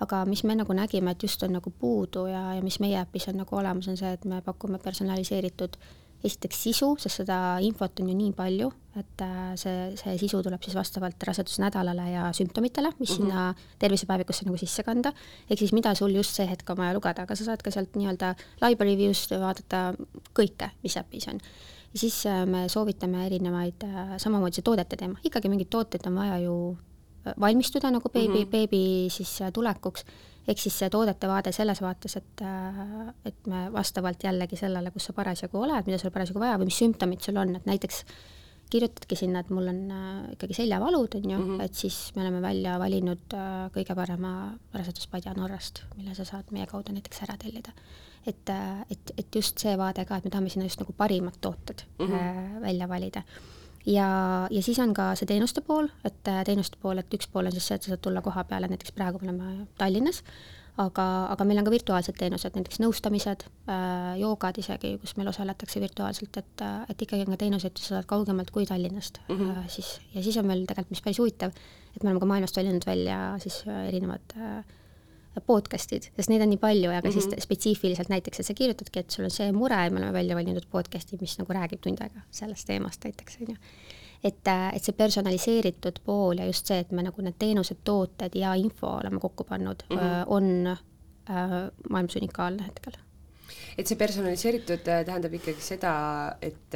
[0.00, 3.28] aga mis me nagu nägime, et just on nagu puudu ja, ja mis meie äpis
[3.28, 5.78] on nagu olemas, on see, et me pakume personaliseeritud
[6.24, 10.62] esiteks sisu, sest seda infot on ju nii palju, et äh, see, see sisu tuleb
[10.64, 13.28] siis vastavalt rasedusnädalale ja sümptomitele, mis mm -hmm.
[13.28, 15.12] sinna tervisepäevikusse nagu sisse kanda,
[15.50, 17.94] ehk siis mida sul just see hetk on vaja lugeda, aga sa saad ka sealt
[17.94, 18.34] nii-öelda
[18.66, 19.94] library view'st vaadata
[20.34, 21.40] kõike, mis äpis on.
[21.92, 26.14] ja siis äh, me soovitame erinevaid, äh, samamoodi see toodete teema, ikkagi mingeid tooteid on
[26.14, 26.78] vaja ju
[27.40, 28.50] valmistuda nagu beebi mm, -hmm.
[28.50, 30.04] beebi siis tulekuks,
[30.48, 32.42] ehk siis see toodete vaade selles vaates, et,
[33.24, 36.78] et me vastavalt jällegi sellele, kus sa parasjagu oled, mida sul parasjagu vaja või mis
[36.78, 38.04] sümptomid sul on, et näiteks
[38.70, 41.64] kirjutadki sinna, et mul on äh, ikkagi seljavalud, on ju mm, -hmm.
[41.64, 44.32] et siis me oleme välja valinud äh, kõige parema
[44.72, 47.72] raseduspadja Norrast, mille sa saad meie kaudu näiteks ära tellida.
[48.26, 51.38] et, äh, et, et just see vaade ka, et me tahame sinna just nagu parimad
[51.40, 52.60] tooted mm -hmm.
[52.60, 53.22] välja valida
[53.86, 54.10] ja,
[54.50, 57.54] ja siis on ka see teenuste pool, et äh, teenuste pool, et üks pool on
[57.54, 60.22] siis see, et sa saad tulla koha peale, näiteks praegu me oleme Tallinnas,
[60.78, 65.82] aga, aga meil on ka virtuaalsed teenused, näiteks nõustamised äh,, joogad isegi, kus meil osaletakse
[65.82, 69.68] virtuaalselt, et, äh, et ikkagi on ka teenuseid, sa saad kaugemalt kui Tallinnast mm, -hmm.
[69.68, 71.54] siis ja siis on meil tegelikult, mis päris huvitav,
[71.94, 74.64] et me oleme ka maailmast valinud välja siis erinevad äh,
[75.46, 77.20] podcast'id, sest neid on nii palju ja ka mm -hmm.
[77.20, 77.42] siis mhm.
[77.42, 80.66] spetsiifiliselt näiteks, et sa kirjutadki, et sul on see mure ja me oleme välja valinud
[80.70, 83.56] podcast'i, mis nagu räägib tund aega sellest teemast näiteks, on ju.
[84.24, 88.34] et, äh, et see personaliseeritud pool ja just see, et me nagu need teenused, tooted
[88.34, 90.24] ja info oleme kokku pannud mm, -hmm.
[90.26, 92.92] on äh, maailmas unikaalne hetkel.
[93.78, 96.74] et see personaliseeritud äh, tähendab ikkagi seda, et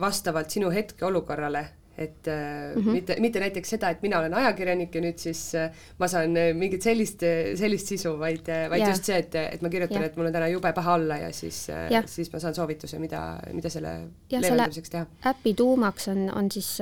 [0.00, 2.90] vastavalt sinu hetkeolukorrale et mm -hmm.
[2.90, 6.54] mitte, mitte näiteks seda, et mina olen ajakirjanik ja nüüd siis äh, ma saan äh,
[6.54, 7.22] mingit sellist,
[7.54, 8.90] sellist sisu, vaid, vaid yeah.
[8.90, 11.32] just see, et, et ma kirjutan yeah., et mul on täna jube paha olla ja
[11.32, 13.92] siis yeah., siis ma saan soovituse, mida, mida selle
[14.30, 15.06] ja, leevendamiseks teha.
[15.26, 16.78] äpi tuumaks on, on siis,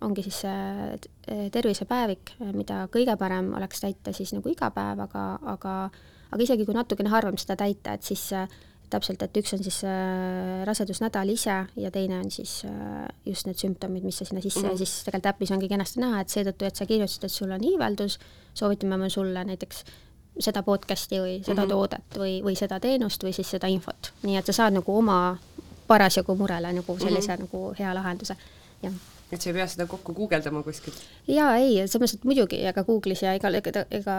[0.00, 5.90] ongi siis see tervisepäevik, mida kõige parem oleks täita siis nagu iga päev, aga, aga
[6.34, 8.32] aga isegi kui natukene harvem seda täita, et siis
[8.90, 13.58] täpselt, et üks on siis äh, rasedusnädal ise ja teine on siis äh, just need
[13.60, 14.68] sümptomid, mis sa sinna sisse mm -hmm.
[14.68, 14.78] ja mhm.
[14.78, 18.18] siis tegelikult äpis ongi kenasti näha, et seetõttu, et sa kirjutasid, et sul on iiveldus,
[18.54, 19.84] soovitame me sulle näiteks
[20.38, 21.70] seda podcast'i või seda mm -hmm.
[21.70, 25.38] toodet või, või seda teenust või siis seda infot, nii et sa saad nagu oma
[25.86, 27.50] parasjagu murele nagu sellise mm -hmm.
[27.52, 28.36] nagu hea lahenduse,
[28.82, 28.92] jah
[29.32, 31.00] et sa ei pea seda kokku guugeldama kuskilt?
[31.26, 34.16] jaa, ei, selles mõttes, et muidugi, aga Google'is ja igal, ega, ega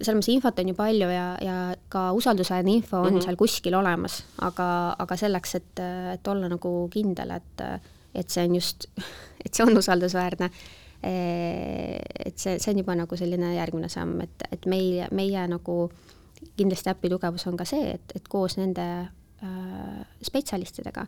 [0.00, 1.58] selles mõttes infot on ju palju ja, ja
[1.92, 3.24] ka usaldusväärne info on mm -hmm.
[3.24, 7.62] seal kuskil olemas, aga, aga selleks, et, et olla nagu kindel, et,
[8.14, 8.86] et see on just,
[9.44, 10.50] et see on usaldusväärne,
[11.02, 15.90] et see, see on juba nagu selline järgmine samm, et, et meil, meie nagu
[16.56, 18.86] kindlasti äpi tugevus on ka see, et, et koos nende
[19.42, 21.06] äh, spetsialistidega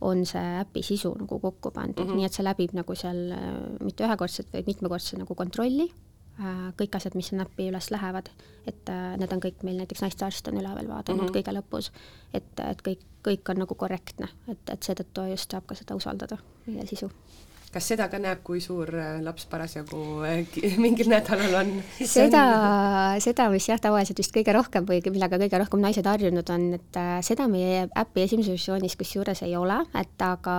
[0.00, 2.16] on see äpi sisu nagu kokku pandud mm, -hmm.
[2.16, 5.92] nii et see läbib nagu seal äh, mitte ühekordset, vaid mitmekordse nagu kontrolli
[6.78, 8.30] kõik asjad, mis sinna äppi üles lähevad,
[8.66, 11.36] et äh, need on kõik meil näiteks naistearst on üle veel vaadanud mm -hmm.
[11.36, 11.92] kõige lõpus,
[12.34, 16.38] et, et kõik, kõik on nagu korrektne, et, et seetõttu just saab ka seda usaldada,
[16.66, 17.10] meie sisu
[17.74, 20.46] kas seda ka näeb, kui suur äh, laps parasjagu äh,
[20.84, 21.72] mingil nädalal on?
[21.98, 22.44] seda,
[23.24, 27.00] seda, mis jah, tavaliselt vist kõige rohkem või millega kõige rohkem naised harjunud on, et
[27.00, 30.56] äh, seda meie äpi esimeses versioonis kusjuures ei ole, et aga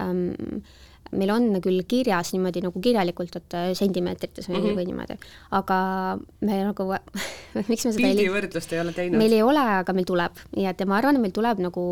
[0.00, 0.62] ähm,
[1.16, 4.78] meil on küll kirjas niimoodi nagu kirjalikult, et sentimeetrites või mm, -hmm.
[4.78, 5.16] või niimoodi,
[5.58, 5.78] aga
[6.46, 6.86] me nagu
[7.70, 9.18] miks me seda pildivõrdlust ei ole teinud?
[9.18, 11.84] meil ei ole, aga meil tuleb ja et ja ma arvan, et meil tuleb nagu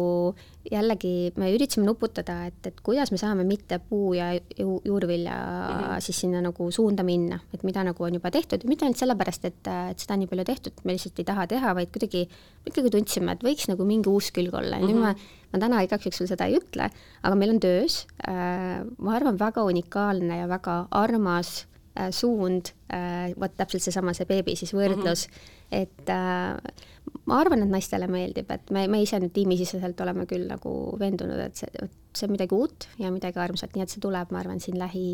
[0.69, 5.79] jällegi, me üritasime nuputada, et, et kuidas me saame mitte puu- ja ju, juurvilja mm
[5.79, 6.01] -hmm.
[6.01, 9.67] siis sinna nagu suunda minna, et mida nagu on juba tehtud mitte ainult sellepärast, et,
[9.91, 12.29] et seda on nii palju tehtud, me lihtsalt ei taha teha, vaid kuidagi,
[12.67, 14.95] ikkagi tundsime, et võiks nagu mingi uus külg olla ja mm -hmm.
[14.95, 15.15] nüüd ma
[15.53, 16.91] ma täna igaks juhuks veel seda ei ütle,
[17.23, 21.67] aga meil on töös äh,, ma arvan, väga unikaalne ja väga armas
[21.97, 25.83] äh, suund äh,, vot täpselt seesama, see beebi siis võrdlus mm, -hmm.
[25.83, 26.85] et äh,
[27.29, 31.41] ma arvan, et naistele meeldib, et me, me ise nüüd tiimisiseselt oleme küll nagu veendunud,
[31.45, 34.63] et see, see on midagi uut ja midagi armsat, nii et see tuleb, ma arvan,
[34.65, 35.09] siin lähi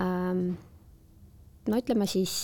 [0.00, 0.46] ähm,
[1.68, 2.34] no ütleme siis,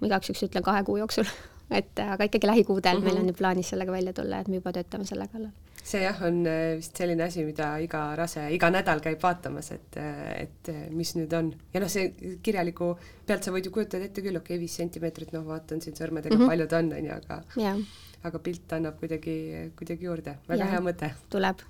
[0.00, 1.28] ma igaks juhuks ütlen kahe kuu jooksul
[1.78, 3.12] et aga ikkagi lähikuudel mm -hmm.
[3.12, 5.52] meil on ju plaanis sellega välja tulla, et me juba töötame selle kallal
[5.88, 9.96] see jah, on äh, vist selline asi, mida iga rase iga nädal käib vaatamas, et,
[10.00, 11.50] äh, et äh, mis nüüd on.
[11.72, 12.90] ja noh, see kirjaliku
[13.28, 16.34] pealt sa võid ju kujutada ette küll, okei okay,, viis sentimeetrit, noh, vaatan siin sõrmedega
[16.34, 16.52] mm, -hmm.
[16.52, 17.80] palju ta on, on ju, aga yeah.
[18.28, 19.38] aga pilt annab kuidagi,
[19.78, 20.76] kuidagi juurde, väga yeah.
[20.76, 21.10] hea mõte.
[21.32, 21.64] tuleb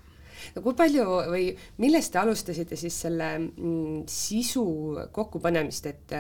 [0.55, 1.47] no kui palju või
[1.83, 4.67] millest te alustasite siis selle mm, sisu
[5.13, 6.19] kokkupanemist, et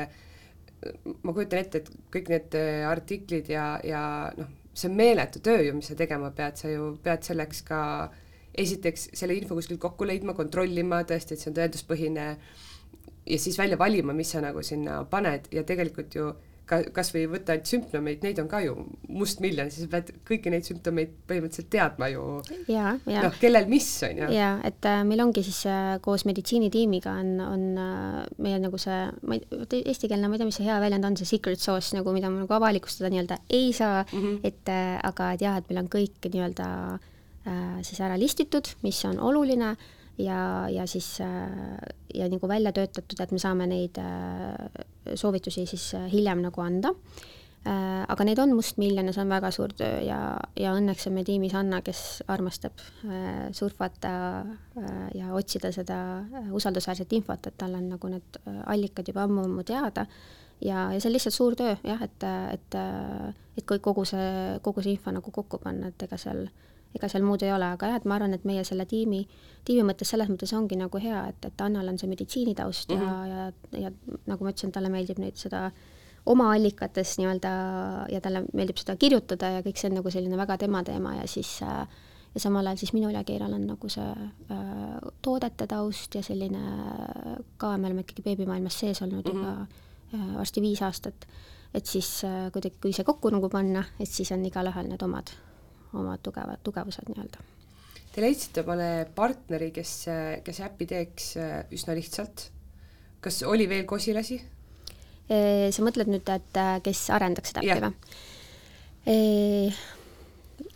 [1.26, 2.56] ma kujutan ette, et kõik need
[2.86, 4.02] artiklid ja, ja
[4.38, 7.80] noh, see on meeletu töö ju, mis sa tegema pead, sa ju pead selleks ka
[8.58, 12.26] esiteks selle info kuskilt kokku leidma, kontrollima tõesti, et see on tõenduspõhine
[13.28, 16.30] ja siis välja valima, mis sa nagu sinna paned ja tegelikult ju
[16.68, 18.74] ka kas või võtta ainult sümptomeid, neid on ka ju
[19.08, 22.24] mustmiljon, siis sa pead kõiki neid sümptomeid põhimõtteliselt teadma ju.
[23.24, 24.30] noh, kellel mis on ju.
[24.36, 29.00] ja et äh, meil ongi siis äh, koos meditsiinitiimiga on, on äh, meie nagu see,
[29.28, 29.44] ma ei,
[29.80, 32.44] eestikeelne, ma ei tea, mis see hea väljend on, see secret sauce nagu, mida ma
[32.44, 34.40] nagu avalikustada nii-öelda ei saa mm, -hmm.
[34.44, 36.66] et äh, aga et jah, et meil on kõik nii-öelda
[37.48, 39.76] äh, siis ära listitud, mis on oluline
[40.18, 41.16] ja, ja siis
[42.14, 44.86] ja nagu välja töötatud, et me saame neid äh,
[45.18, 46.92] soovitusi siis äh, hiljem nagu anda.
[47.68, 50.18] Äh, aga neid on mustmiljon ja see on väga suur töö ja,
[50.56, 52.80] ja õnneks on meil tiimis Anna, kes armastab
[53.52, 54.12] surfata
[55.18, 55.98] ja otsida seda
[56.54, 58.38] usaldusväärset infot, et tal on nagu need
[58.70, 60.06] allikad juba ammu-ammu teada
[60.62, 62.78] ja, ja see on lihtsalt suur töö jah, et, et,
[63.58, 64.30] et kõik kogu see,
[64.62, 67.68] kogu see info nagu kokku panna, et ega seal äh, ega seal muud ei ole,
[67.76, 69.22] aga jah, et ma arvan, et meie selle tiimi,
[69.64, 73.28] tiimi mõttes selles mõttes ongi nagu hea, et, et Annal on see meditsiinitaust mm -hmm.
[73.28, 73.46] ja,
[73.80, 75.70] ja, ja nagu ma ütlesin, talle meeldib nüüd seda
[76.26, 77.50] oma allikates nii-öelda
[78.12, 81.26] ja talle meeldib seda kirjutada ja kõik see on nagu selline väga tema teema ja
[81.26, 81.86] siis äh,
[82.34, 86.62] ja samal ajal siis minul ja Keiral on nagu see äh, toodete taust ja selline
[87.56, 89.44] ka, me oleme ikkagi beebimaailmas sees olnud mm -hmm.
[89.44, 89.66] juba
[90.14, 91.26] äh, varsti viis aastat,
[91.74, 95.34] et siis äh, kuidagi, kui see kokku nagu panna, et siis on igalühel need omad
[95.96, 97.44] oma tugevad, tugevused nii-öelda.
[98.12, 99.92] Te leidsite omale partneri, kes,
[100.44, 102.48] kes äppi teeks äh, üsna lihtsalt.
[103.20, 104.40] kas oli veel kosilasi?
[105.28, 107.92] sa mõtled nüüd, et äh, kes arendaks seda äppi või?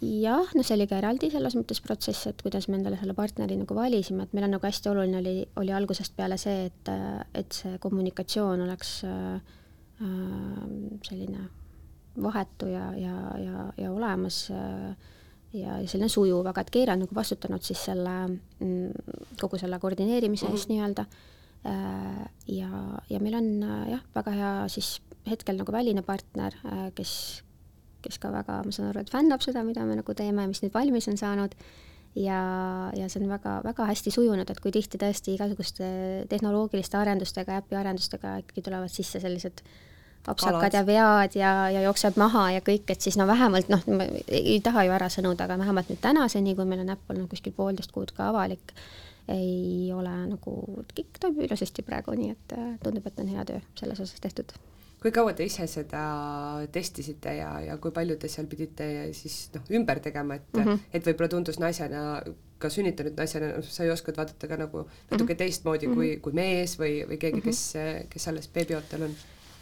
[0.02, 3.56] jah, no see oli ka eraldi selles mõttes protsess, et kuidas me endale selle partneri
[3.58, 6.92] nagu valisime, et meil on nagu hästi oluline oli, oli algusest peale see, et,
[7.38, 9.40] et see kommunikatsioon oleks äh,
[11.06, 11.48] selline
[12.20, 14.96] vahetu ja, ja, ja, ja olemas äh,
[15.52, 19.78] ja, ja selline sujuv, aga et Keira on nagu vastutanud siis selle mm, kogu selle
[19.80, 20.74] koordineerimise eest mm -hmm.
[20.74, 21.06] nii-öelda.
[21.66, 22.68] Äh, ja,
[23.10, 26.52] ja meil on äh, jah, väga hea siis hetkel nagu väline partner,
[26.94, 27.42] kes,
[28.02, 30.74] kes ka väga, ma saan aru, et fännab seda, mida me nagu teeme, mis nüüd
[30.74, 31.54] valmis on saanud
[32.16, 35.86] ja, ja see on väga-väga hästi sujunud, et kui tihti tõesti igasuguste
[36.28, 39.91] tehnoloogiliste arendustega, äpi arendustega ikkagi tulevad sisse sellised äh,
[40.30, 44.06] apsakad ja vead ja, ja jookseb maha ja kõik, et siis no vähemalt noh, ma
[44.28, 47.54] ei taha ju ära sõnuda, aga vähemalt nüüd tänaseni, kui meil on äpp olnud kuskil
[47.56, 48.74] poolteist kuud ka avalik,
[49.32, 50.58] ei ole nagu,
[50.92, 54.54] kõik toimib ilusasti praegu, nii et äh, tundub, et on hea töö selles osas tehtud.
[55.02, 56.02] kui kaua te ise seda
[56.70, 58.86] testisite ja, ja kui palju te seal pidite
[59.18, 60.78] siis noh, ümber tegema, et mm, -hmm.
[60.92, 62.22] et võib-olla tundus naisena
[62.62, 65.38] ka sünnitanud naisena, sa ju oskad vaadata ka nagu natuke mm -hmm.
[65.38, 67.62] teistmoodi kui, kui mees või, või keegi, kes,
[68.10, 69.16] kes alles beebiootel on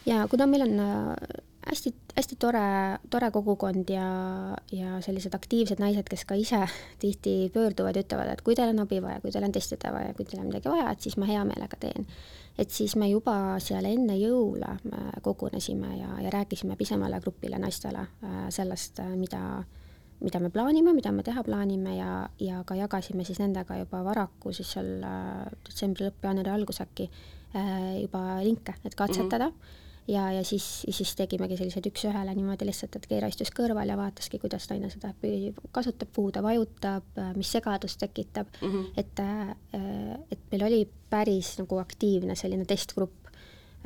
[0.07, 4.07] ja kuna meil on äh, hästi, hästi tore, tore kogukond ja,
[4.73, 6.61] ja sellised aktiivsed naised, kes ka ise
[7.03, 10.15] tihti pöörduvad ja ütlevad, et kui teil on abi vaja, kui teil on testida vaja,
[10.17, 12.07] kui teil on midagi vaja, et siis ma hea meelega teen.
[12.59, 14.75] et siis me juba seal enne jõule
[15.23, 19.63] kogunesime ja, ja rääkisime pisemale grupile naistele äh, sellest, äh, mida,
[20.21, 24.53] mida me plaanime, mida me teha plaanime ja, ja ka jagasime siis nendega juba varaku
[24.53, 27.11] siis seal äh, detsembri lõpp, jaanuari algus äkki
[27.51, 29.55] juba linke, et katsetada mm.
[29.55, 29.79] -hmm
[30.11, 34.41] ja, ja siis, siis tegimegi sellised üks-ühele niimoodi lihtsalt, et Keira istus kõrval ja vaataski,
[34.43, 35.13] kuidas naine seda
[35.75, 37.07] kasutab, kuhu ta vajutab,
[37.39, 38.87] mis segadust tekitab mm, -hmm.
[38.97, 43.31] et, äh, et meil oli päris nagu aktiivne selline testgrupp,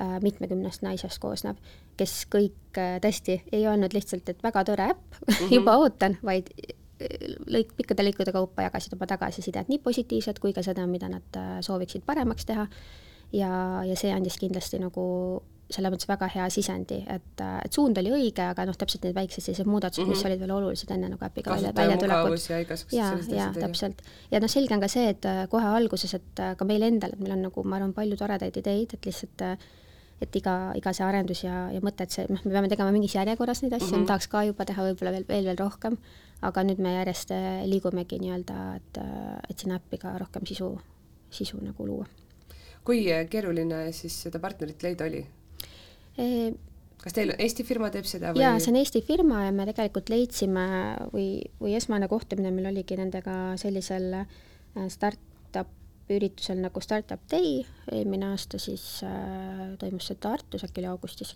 [0.00, 1.60] äh, mitmekümnest naisest koosnev,
[1.96, 5.54] kes kõik äh, tõesti ei olnud lihtsalt, et väga tore äpp mm, -hmm.
[5.54, 6.50] juba ootan, vaid
[7.50, 12.02] lõik, pikkade lõikude kaupa jagasid oma tagasisidet, nii positiivset kui ka seda, mida nad sooviksid
[12.06, 12.68] paremaks teha.
[13.32, 15.42] ja, ja see andis kindlasti nagu
[15.74, 19.44] selles mõttes väga hea sisendi, et, et suund oli õige, aga noh, täpselt need väiksed
[19.44, 20.16] sellised muudatused mm, -hmm.
[20.16, 20.30] mis mhm.
[20.30, 22.48] olid veel olulised enne nagu äpiga välja, väljatulekut.
[22.50, 23.60] ja igasugused sellised asjad.
[23.60, 24.02] täpselt.
[24.30, 27.16] ja noh, selge on ka see, et äh, kohe alguses, et äh, ka meil endal,
[27.16, 29.56] et meil on nagu, ma arvan, palju toredaid ideid, et lihtsalt äh,
[30.22, 33.16] et iga, iga see arendus ja, ja mõte, et see, noh, me peame tegema mingis
[33.16, 34.06] järjekorras neid asju mm, -hmm.
[34.06, 35.98] tahaks ka juba teha võib-olla veel, veel, veel rohkem,
[36.40, 37.32] aga nüüd me järjest
[37.66, 39.00] liigumegi nii-öelda, et,
[39.50, 40.70] et sinna äppi ka rohkem sisu,
[41.30, 42.06] sisu nagu luua.
[42.84, 45.26] kui keeruline siis seda partnerit leida oli?
[47.04, 48.42] Kas teil Eesti firma teeb seda või?
[48.44, 50.66] jaa, see on Eesti firma ja me tegelikult leidsime
[51.12, 51.28] või,
[51.60, 55.72] või esmane kohtumine meil oligi nendega sellisel äh, startup
[56.12, 61.34] üritusel nagu Startup Day, eelmine aasta siis äh, toimus see Tartus, äkki oli augustis.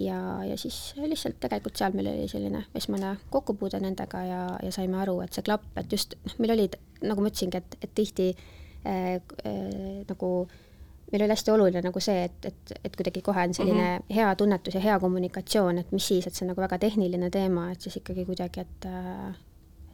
[0.00, 5.00] ja, ja siis lihtsalt tegelikult seal meil oli selline esmane kokkupuude nendega ja, ja saime
[5.02, 8.32] aru, et see klapp, et just noh, meil olid, nagu ma ütlesingi, et, et tihti
[8.32, 10.69] äh, äh, nagu äh,
[11.12, 14.14] meil oli hästi oluline nagu see, et, et, et kuidagi kohe on selline mm -hmm.
[14.14, 17.70] hea tunnetus ja hea kommunikatsioon, et mis siis, et see on nagu väga tehniline teema,
[17.72, 18.86] et siis ikkagi kuidagi, et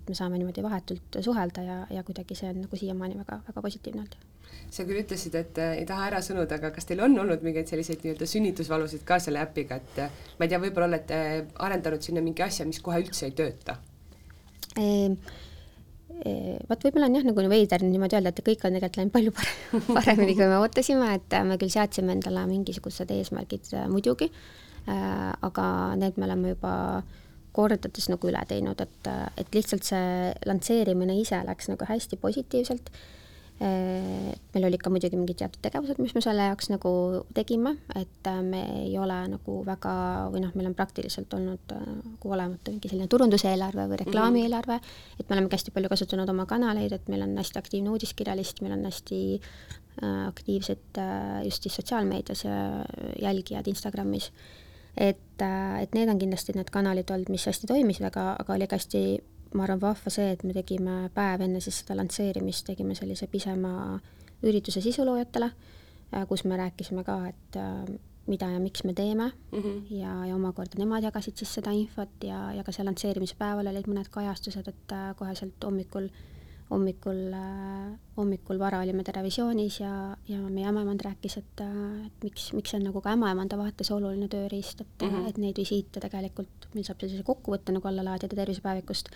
[0.06, 3.62] et me saame niimoodi vahetult suhelda ja, ja kuidagi see on nagu siiamaani väga, väga
[3.62, 4.16] positiivne olnud.
[4.70, 7.66] sa küll ütlesid, et äh, ei taha ära sõnuda, aga kas teil on olnud mingeid
[7.66, 11.18] selliseid nii-öelda sünnitusvalusid ka selle äpiga, et äh, ma ei tea, võib-olla olete
[11.68, 13.76] arendanud sinna mingi asja, mis kohe üldse ei tööta
[14.76, 15.18] ehm,?
[16.24, 19.84] Vot võib-olla on jah, nagu veider niimoodi öelda, et kõik on tegelikult läinud palju parem,
[19.98, 24.30] paremini, kui me ootasime, et me küll seadsime endale mingisugused eesmärgid äh, muidugi,
[24.88, 25.66] äh, aga
[26.00, 26.72] need me oleme juba
[27.56, 32.90] kordades nagu üle teinud, et, et lihtsalt see lansseerimine ise läks nagu hästi positiivselt
[33.58, 36.90] meil olid ka muidugi mingid teatud tegevused, mis me selle jaoks nagu
[37.36, 39.92] tegime, et äh, me ei ole nagu väga
[40.32, 44.90] või noh, meil on praktiliselt olnud äh, nagu olematu mingi selline turunduseelarve või reklaamieelarve mm,
[44.90, 45.20] -hmm.
[45.20, 48.76] et me olemegi hästi palju kasutanud oma kanaleid, et meil on hästi aktiivne uudiskirjalist, meil
[48.76, 51.00] on hästi äh, aktiivsed
[51.44, 52.44] just siis sotsiaalmeedias
[53.22, 54.32] jälgijad Instagramis.
[54.96, 55.24] et
[55.80, 59.02] et need on kindlasti need kanalid olnud, mis hästi toimisid, aga, aga oli ka hästi
[59.54, 64.00] ma arvan, vahva see, et me tegime päev enne siis seda lansseerimist, tegime sellise pisema
[64.46, 65.50] ürituse sisuloojatele,
[66.14, 69.82] äh, kus me rääkisime ka, et äh, mida ja miks me teeme mm -hmm.
[69.90, 73.86] ja, ja omakorda nemad jagasid siis seda infot ja, ja ka seal lansseerimise päeval olid
[73.86, 76.08] mõned kajastused, et äh, kohe sealt hommikul,
[76.70, 77.20] hommikul,
[78.16, 81.60] hommikul vara olime Terevisioonis ja, ja meie ämmaemand rääkis, et,
[82.06, 85.28] et miks, miks see on nagu ka ämmaemanda vaates oluline tööriist, et mm, -hmm.
[85.28, 89.12] et neid visiite tegelikult, meil saab sellise kokkuvõtte nagu alla laadida tervisepäevikust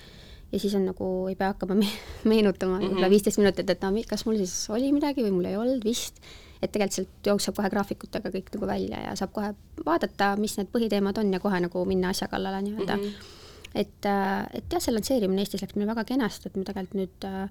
[0.52, 1.88] ja siis on nagu, ei pea hakkama me
[2.32, 2.88] meenutama mm -hmm.
[2.90, 6.20] võib-olla viisteist minutit, et no kas mul siis oli midagi või mul ei olnud vist,
[6.62, 9.54] et tegelikult sealt jookseb kohe graafikutega kõik nagu välja ja saab kohe
[9.86, 13.02] vaadata, mis need põhiteemad on ja kohe nagu minna asja kallale nii-öelda mm.
[13.02, 13.74] -hmm.
[13.74, 17.24] et, äh, et jah, see lansseerimine Eestis läks meil väga kenasti, et me tegelikult nüüd
[17.24, 17.50] äh,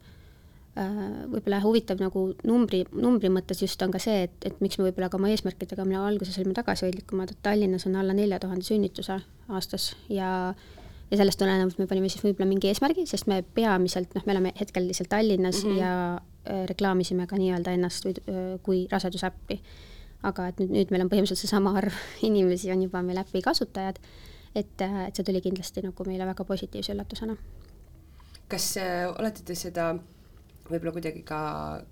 [0.79, 5.09] võib-olla huvitav nagu numbri, numbri mõttes just on ka see, et, et miks me võib-olla
[5.11, 9.93] ka oma eesmärkidega, mille alguses olime tagasihoidlikumad, et Tallinnas on alla nelja tuhande sünnituse aastas
[10.13, 10.29] ja
[11.09, 14.51] ja sellest tulenevalt me panime siis võib-olla mingi eesmärgi, sest me peamiselt, noh, me oleme
[14.59, 15.79] hetkel lihtsalt Tallinnas mm -hmm.
[15.79, 19.61] ja äh, reklaamisime ka nii-öelda ennast või, äh, kui rasedusäppi.
[20.23, 21.93] aga et nüüd, nüüd meil on põhimõtteliselt seesama arv
[22.29, 23.99] inimesi on juba meil äpi kasutajad,
[24.55, 27.37] et, äh, et see tuli kindlasti nagu meile väga positiivse üllatusena.
[28.47, 30.18] kas äh, olete te seda äh,
[30.69, 31.39] võib-olla kuidagi ka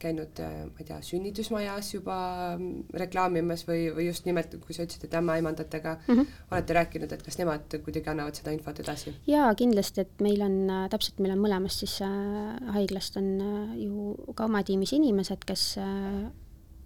[0.02, 2.18] käinud, äh, ma ei tea, sünnitusmajas juba
[2.56, 6.42] mm, reklaamimas või, või just nimelt, kui sa ütlesid, et ämmaemandatega mm -hmm.
[6.52, 9.16] olete rääkinud, et kas nemad kuidagi annavad seda infot edasi?
[9.28, 13.78] jaa, kindlasti, et meil on äh, täpselt, meil on mõlemast siis äh, haiglast on äh,
[13.86, 16.28] ju ka oma tiimis inimesed, kes äh,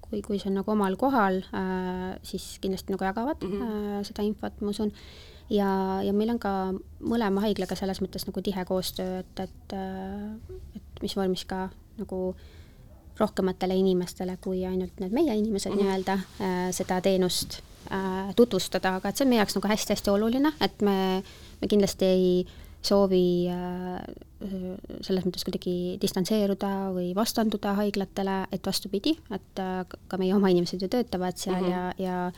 [0.02, 4.00] kui, kui see on nagu omal kohal äh,, siis kindlasti nagu jagavad mm -hmm.
[4.00, 4.92] äh, seda infot, ma usun
[5.50, 6.54] ja, ja meil on ka
[7.00, 9.76] mõlema haiglaga selles mõttes nagu tihe koostöö, et, et,
[10.76, 11.70] et mis vormis ka
[12.02, 12.22] nagu
[13.20, 17.60] rohkematele inimestele kui ainult need meie inimesed mm nii-öelda äh, seda teenust
[17.92, 20.98] äh, tutvustada, aga et see on meie jaoks nagu hästi-hästi oluline, et me,
[21.62, 22.30] me kindlasti ei
[22.82, 24.00] soovi äh,
[25.06, 30.90] selles mõttes kuidagi distantseeruda või vastanduda haiglatele, et vastupidi, et ka meie oma inimesed ju
[30.90, 32.02] töötavad seal mm -hmm.
[32.02, 32.32] ja, ja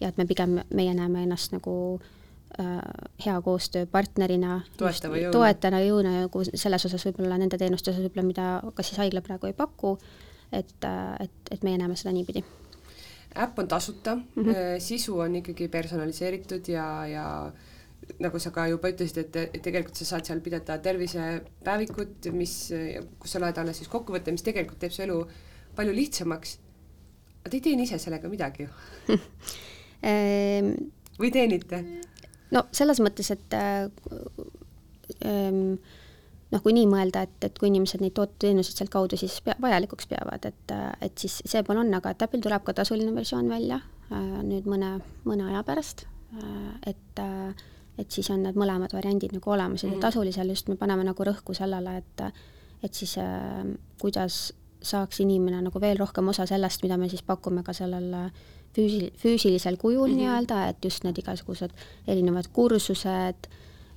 [0.00, 2.19] ja et me pigem, meie näeme ennast nagu äh,
[2.58, 8.98] hea koostööpartnerina, toetana jõuna nagu selles osas võib-olla nende teenuste osas võib-olla, mida kas siis
[9.00, 9.94] haigla praegu ei paku,
[10.52, 12.44] et, äh, et, et meie näeme seda niipidi
[13.38, 14.78] äpp on tasuta mm, -hmm.
[14.78, 17.52] sisu on ikkagi personaliseeritud ja, ja
[18.18, 22.72] nagu sa ka juba ütlesid, et, tegelikult sa saad seal pidada tervisepäevikut, mis,
[23.18, 25.26] kus sa loed alla siis kokkuvõtte, mis tegelikult teeb su elu
[25.76, 26.58] palju lihtsamaks.
[27.40, 28.68] aga te ei teeni ise sellega midagi ju
[31.20, 31.84] või teenite?
[32.54, 33.88] No selles mõttes, et äh,
[35.24, 35.78] ähm,
[36.50, 40.46] noh, kui nii mõelda, et, et kui inimesed neid tooteteenuseid sealtkaudu siis pea, vajalikuks peavad,
[40.50, 43.80] et, et siis see pool on, aga Täpil tuleb ka tasuline versioon välja
[44.10, 44.96] äh, nüüd mõne,
[45.28, 47.68] mõne aja pärast äh,, et äh,
[48.00, 50.00] et siis on need mõlemad variandid nagu olemas ja mm -hmm.
[50.00, 52.22] tasulisel just me paneme nagu rõhku sellele, et
[52.82, 53.66] et siis äh,
[54.00, 58.30] kuidas saaks inimene nagu veel rohkem osa sellest, mida me siis pakume ka sellel
[58.76, 60.16] füüsil-, füüsilisel kujul mm -hmm.
[60.16, 61.70] nii-öelda, et just need igasugused
[62.06, 63.48] erinevad kursused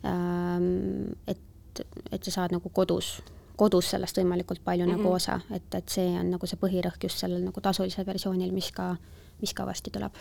[0.06, 3.22] ähm,, et, et sa saad nagu kodus,
[3.56, 4.98] kodus sellest võimalikult palju mm -hmm.
[4.98, 5.16] nagu mhm.
[5.16, 8.96] osa, et, et see on nagu see põhirõhk just sellel nagu tasulisel versioonil, mis ka,
[9.42, 10.14] mis ka varsti tuleb.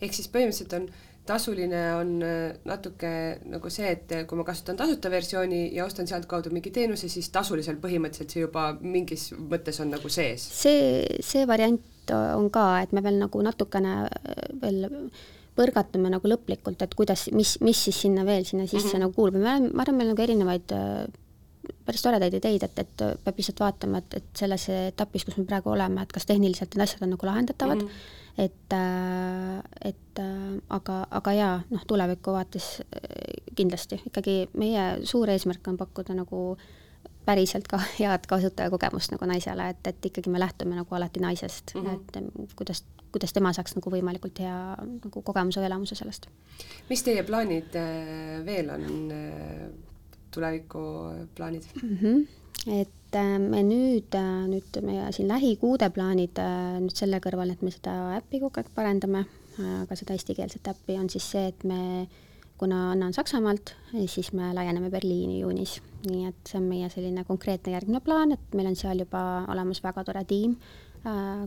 [0.00, 0.88] ehk siis põhimõtteliselt on
[1.26, 6.06] tasuline on äh, natuke nagu see, et äh, kui ma kasutan tasuta versiooni ja ostan
[6.06, 10.46] sealtkaudu mingi teenuse, siis tasulisel põhimõtteliselt see juba mingis mõttes on nagu sees.
[10.62, 11.82] see, see variant
[12.14, 14.88] on ka, et me veel nagu natukene äh, veel
[15.56, 19.04] põrgatame nagu lõplikult, et kuidas, mis, mis siis sinna veel sinna sisse mm -hmm.
[19.06, 19.34] nagu kuulub.
[19.34, 20.74] Ja me oleme, ma arvan, meil nagu erinevaid
[21.86, 25.70] päris toredaid ideid, et, et peab lihtsalt vaatama, et, et selles etapis, kus me praegu
[25.70, 27.82] oleme, et kas tehniliselt need asjad on nagu lahendatavad.
[27.82, 34.00] Mm, -hmm et, äh, et äh, aga, aga jaa, noh, tuleviku vaates äh, kindlasti.
[34.10, 36.42] Ikkagi meie suur eesmärk on pakkuda nagu
[37.26, 41.86] päriselt ka head kasutajakogemust nagu naisele, et, et ikkagi me lähtume nagu alati naisest mm,
[41.86, 42.24] -hmm.
[42.46, 46.28] et kuidas, kuidas tema saaks nagu võimalikult hea nagu kogemuse või elamuse sellest.
[46.90, 47.78] mis teie plaanid
[48.44, 48.84] veel on,
[50.30, 51.98] tulevikuplaanid mm?
[52.02, 52.26] -hmm.
[52.80, 57.62] et Äh, me nüüd, äh, nüüd meie siin lähikuude plaanid äh, nüüd selle kõrval, et
[57.64, 59.24] me seda äppi kogu aeg parendame,
[59.56, 61.78] aga seda eestikeelset äppi, on siis see, et me,
[62.58, 63.74] kuna Anna on Saksamaalt,
[64.06, 65.80] siis me laieneme Berliini juunis.
[66.06, 69.80] nii et see on meie selline konkreetne järgmine plaan, et meil on seal juba olemas
[69.82, 70.52] väga tore tiim,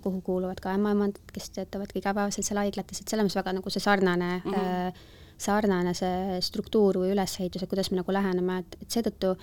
[0.03, 3.83] kuhu kuuluvad ka ämmaemandad, kes töötavadki igapäevaselt seal haiglates, et selles mõttes väga nagu see
[3.83, 4.99] sarnane mm, -hmm.
[5.37, 9.35] sarnane see struktuur või ülesehitus, et kuidas me nagu läheneme, et, et seetõttu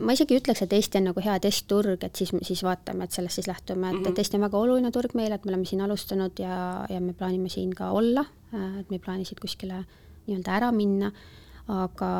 [0.00, 3.40] ma isegi ütleks, et Eesti on nagu hea testturg, et siis, siis vaatame, et sellest
[3.40, 4.18] siis lähtume, et, et mhm.
[4.22, 7.48] Eesti on väga oluline turg meile, et me oleme siin alustanud ja, ja me plaanime
[7.52, 9.84] siin ka olla, et me ei plaani siit kuskile
[10.26, 11.10] nii-öelda ära minna,
[11.72, 12.10] aga,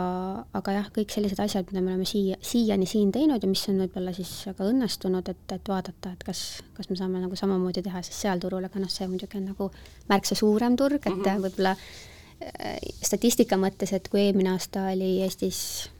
[0.58, 3.82] aga jah, kõik sellised asjad, mida me oleme siia, siiani siin teinud ja mis on
[3.84, 6.42] võib-olla siis ka õnnestunud, et, et vaadata, et kas,
[6.74, 9.70] kas me saame nagu samamoodi teha siis seal turul, aga noh, see muidugi on nagu
[10.10, 11.44] märksa suurem turg, et mm -hmm.
[11.46, 15.90] võib-olla äh, statistika mõttes, et kui eelmine aasta oli Eestis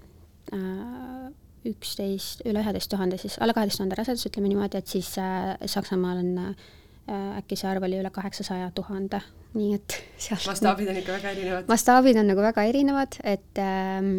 [0.54, 1.30] Äh,
[1.66, 6.20] üksteist, üle üheteist tuhande siis, alla kaheteist tuhande rasedus, ütleme niimoodi, et siis äh, Saksamaal
[6.20, 6.68] on äh,
[7.08, 9.20] äkki see arv oli üle kaheksasaja tuhande,
[9.54, 11.70] nii et seal mastaabid on ikka väga erinevad.
[11.70, 14.12] mastaabid on nagu väga erinevad, et ähm,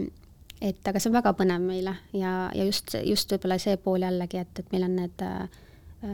[0.62, 4.42] et aga see on väga põnev meile ja, ja just, just võib-olla see pool jällegi,
[4.42, 5.64] et, et meil on need äh,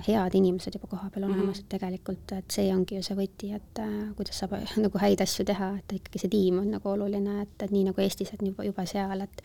[0.08, 1.60] head inimesed juba kohapeal olemas mm, -hmm.
[1.60, 5.46] et tegelikult, et see ongi ju see võti, et äh, kuidas saab nagu häid asju
[5.46, 8.64] teha, et ikkagi see tiim on nagu oluline, et, et nii nagu Eestis, et juba,
[8.64, 9.44] juba seal, et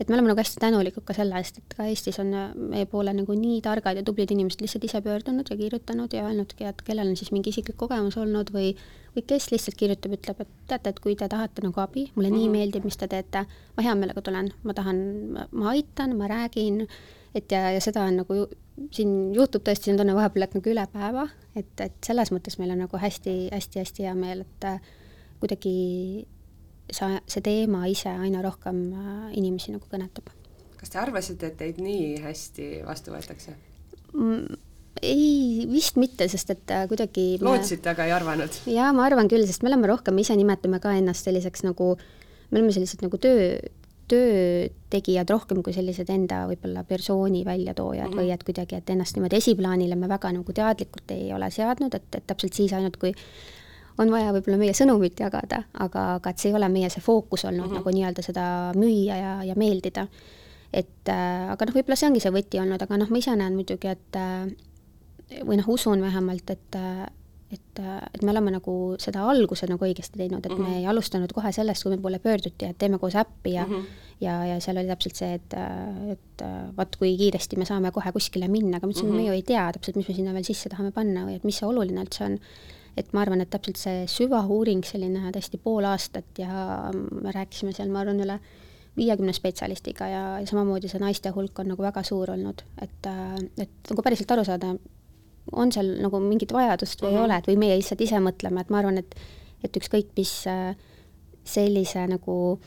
[0.00, 2.86] et me oleme nagu hästi tänulikud ka selle eest, et ka Eestis on äh, meie
[2.86, 6.82] poole nagu nii targad ja tublid inimesed lihtsalt ise pöördunud ja kirjutanud ja öelnudki, et
[6.86, 8.74] kellel on siis mingi isiklik kogemus olnud või
[9.18, 12.34] või kes lihtsalt kirjutab, ütleb, et teate, et kui te tahate nagu abi, mulle mm
[12.34, 12.38] -hmm.
[12.38, 12.56] nii mhm.
[12.56, 13.44] meeldib, mis te teete,
[13.76, 14.98] ma hea meelega tulen, ma tahan,
[15.50, 16.86] ma aitan, ma räägin,
[17.34, 18.46] et ja, ja seda on nagu
[18.94, 22.70] siin juhtub tõesti selline tunne vahepeal, et nagu üle päeva, et, et selles mõttes meil
[22.70, 24.80] on nagu hästi-hästi-hästi hea meel, et äh,
[25.40, 26.26] kuidagi
[26.94, 30.30] sa, see teema ise aina rohkem äh, inimesi nagu kõnetab.
[30.78, 33.54] kas te arvasite, et teid nii hästi vastu võetakse
[34.14, 34.64] mm,?
[35.02, 38.62] ei, vist mitte, sest et äh, kuidagi lootsite, aga ei arvanud?
[38.70, 41.94] jaa, ma arvan küll, sest me oleme rohkem, ise nimetame ka ennast selliseks nagu,
[42.50, 43.52] me oleme sellised nagu töö,
[44.08, 48.22] töötegijad rohkem kui sellised enda võib-olla persooni väljatoojad mm -hmm.
[48.22, 52.08] või et kuidagi, et ennast niimoodi esiplaanile me väga nagu teadlikult ei ole seadnud, et,
[52.14, 53.12] et täpselt siis ainult, kui
[53.98, 57.44] on vaja võib-olla meie sõnumit jagada, aga, aga et see ei ole meie see fookus
[57.44, 57.80] olnud mm -hmm.
[57.80, 58.46] nagu nii-öelda seda
[58.76, 60.06] müüa ja, ja meeldida.
[60.72, 63.54] et äh, aga noh, võib-olla see ongi see võti olnud, aga noh, ma ise näen
[63.54, 64.50] muidugi, et äh,
[65.44, 67.06] või noh, usun vähemalt, et äh,
[67.52, 67.80] et,
[68.14, 70.62] et me oleme nagu seda alguse nagu õigesti teinud, et mm -hmm.
[70.62, 70.78] me mhm.
[70.78, 73.84] ei alustanud kohe sellest, kui me poole pöörduti, et teeme koos äppi ja mm -hmm.
[74.20, 75.54] ja, ja seal oli täpselt see, et,
[76.12, 76.44] et
[76.76, 79.22] vaat kui kiiresti me saame kohe kuskile minna, aga ma ütlesin mm, -hmm.
[79.22, 81.58] me ju ei tea täpselt, mis me sinna veel sisse tahame panna või et mis
[81.58, 82.38] see oluline üldse on.
[82.98, 87.92] Et ma arvan, et täpselt see süvauuring, selline tõesti pool aastat ja me rääkisime seal,
[87.94, 88.38] ma arvan, üle
[88.98, 93.10] viiekümne spetsialistiga ja, ja samamoodi see naiste hulk on nagu väga suur olnud, et,
[93.62, 94.72] et nagu päriselt aru saada,
[95.52, 97.18] on seal nagu mingit vajadust või mm -hmm.
[97.18, 97.30] ei mhm.
[97.30, 99.18] ole, et või meie lihtsalt ise mõtleme, et ma arvan, et
[99.64, 100.76] et ükskõik mis äh,
[101.44, 102.60] sellise nagu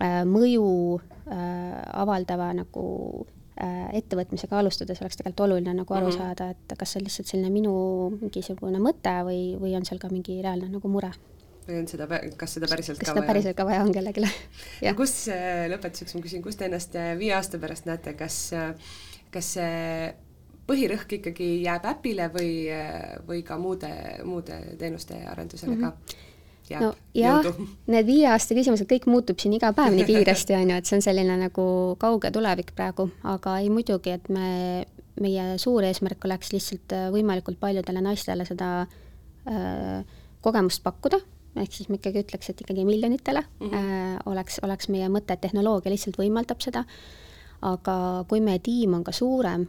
[0.00, 2.86] äh, mõju äh, avaldava nagu
[3.26, 3.39] äh,
[3.92, 6.18] ettevõtmisega alustades oleks tegelikult oluline nagu aru mm -hmm.
[6.18, 7.74] saada, et kas see on lihtsalt selline minu
[8.20, 11.12] mingisugune mõte või, või on seal ka mingi reaalne nagu mure
[11.68, 13.32] või on seda, kas seda päriselt kas ka seda vaja?
[13.32, 14.24] päriselt ka vaja on kellelegi
[14.86, 15.28] ja kus,
[15.74, 18.50] lõpetuseks ma küsin, kus te ennast viie aasta pärast näete, kas,
[19.30, 20.14] kas see
[20.70, 22.50] põhirõhk ikkagi jääb äpile või,
[23.26, 23.92] või ka muude,
[24.24, 25.90] muude teenuste arendusele mm -hmm.
[25.90, 26.28] ka?
[26.70, 27.46] Jääb no jah,
[27.90, 30.98] need viie aasta küsimused, kõik muutub siin iga päev nii kiiresti, on ju, et see
[31.00, 31.66] on selline nagu
[32.00, 34.84] kauge tulevik praegu, aga ei muidugi, et me,
[35.20, 41.18] meie suur eesmärk oleks lihtsalt äh, võimalikult paljudele naistele seda äh, kogemust pakkuda,
[41.58, 43.90] ehk siis ma ikkagi ütleks, et ikkagi miljonitele mm -hmm.
[44.14, 46.84] äh, oleks, oleks meie mõte, et tehnoloogia lihtsalt võimaldab seda.
[47.60, 49.66] Aga kui meie tiim on ka suurem,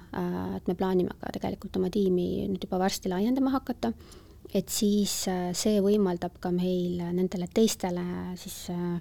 [0.56, 3.92] et me plaanime ka tegelikult oma tiimi nüüd juba varsti laiendama hakata,
[4.54, 8.04] et siis äh, see võimaldab ka meil nendele teistele
[8.40, 9.00] siis äh,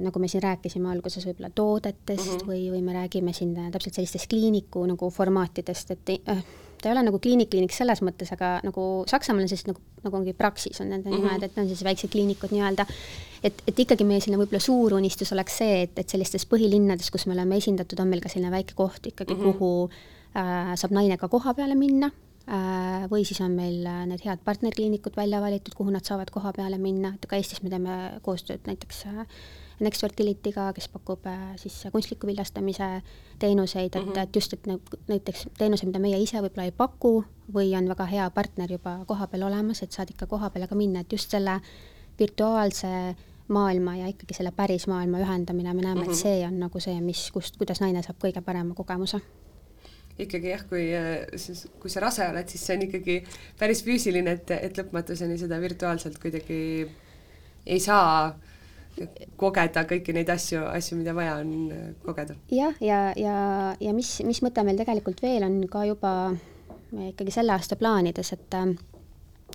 [0.00, 2.48] nagu me siin rääkisime alguses võib-olla toodetest mm -hmm.
[2.48, 6.44] või, või me räägime siin täpselt sellistest kliiniku nagu formaatidest, et äh,
[6.82, 10.32] ta ei ole nagu kliinik-kliinik selles mõttes, aga nagu Saksamaal on siis nagu, nagu ongi
[10.32, 11.28] Praxis on nende mm -hmm.
[11.28, 12.86] nimed, et on siis väiksed kliinikud nii-öelda,
[13.44, 17.26] et, et ikkagi meie selline võib-olla suur unistus oleks see, et, et sellistes põhilinnades, kus
[17.26, 19.52] me oleme esindatud, on meil ka selline väike koht ikkagi mm, -hmm.
[19.52, 19.90] kuhu
[20.36, 22.31] äh, saab naine ka koha peale minna äh,,
[23.10, 26.78] või siis on meil äh, need head partnerkliinikud välja valitud, kuhu nad saavad koha peale
[26.78, 29.26] minna, et ka Eestis me teeme koostööd näiteks äh,
[29.82, 33.02] Next Fertility'ga, kes pakub äh, siis kunstliku viljastamise
[33.38, 34.22] teenuseid, et mm, -hmm.
[34.22, 34.66] et just, et
[35.08, 37.24] näiteks teenuseid, mida meie ise võib-olla ei paku
[37.54, 41.00] või on väga hea partner juba kohapeal olemas, et saad ikka koha peale ka minna,
[41.00, 41.60] et just selle
[42.18, 43.14] virtuaalse
[43.48, 46.02] maailma ja ikkagi selle päris maailma ühendamine, me näeme mm, -hmm.
[46.02, 46.22] et mhm.
[46.22, 49.20] see on nagu see, mis, kust, kuidas naine saab kõige parema kogemuse
[50.18, 50.84] ikkagi jah, kui
[51.40, 53.18] siis, kui sa rase oled, siis see on ikkagi
[53.58, 56.58] päris füüsiline, et, et lõpmatuseni seda virtuaalselt kuidagi
[57.66, 58.32] ei saa
[59.40, 62.36] kogeda kõiki neid asju, asju, mida vaja on äh, kogeda.
[62.52, 63.36] jah, ja, ja, ja,
[63.80, 66.12] ja mis, mis mõte meil tegelikult veel on ka juba
[66.92, 68.56] ikkagi selle aasta plaanides, et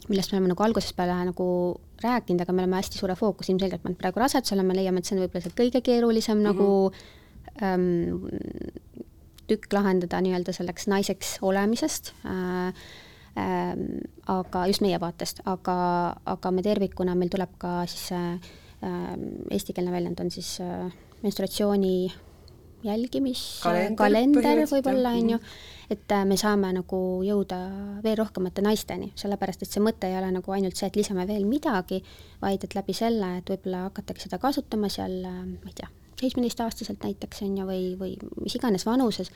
[0.07, 1.47] millest me oleme nagu algusest peale nagu
[2.01, 5.17] rääkinud, aga me oleme hästi suure fookuse ilmselgelt pannud praegu rasedusele, me leiame, et see
[5.17, 6.49] on võib-olla see kõige keerulisem mm -hmm.
[6.49, 6.91] nagu
[7.61, 9.05] ähm,
[9.47, 12.85] tükk lahendada nii-öelda selleks naiseks olemisest äh,
[13.39, 15.77] ähm, aga just meie vaatest, aga,
[16.25, 20.91] aga me tervikuna, meil tuleb ka siis äh, Ähm, eestikeelne väljend on siis äh,
[21.23, 22.11] menstruatsiooni
[22.85, 25.39] jälgimiskalender võib-olla, on ju,
[25.89, 27.57] et äh, me saame nagu jõuda
[28.03, 31.49] veel rohkemate naisteni, sellepärast et see mõte ei ole nagu ainult see, et lisame veel
[31.49, 32.03] midagi,
[32.43, 35.89] vaid et läbi selle, et võib-olla hakatakse seda kasutama seal, äh, ma ei tea,
[36.19, 39.29] seitsmeteistaastaselt näiteks, on ju, või, või mis iganes vanuses,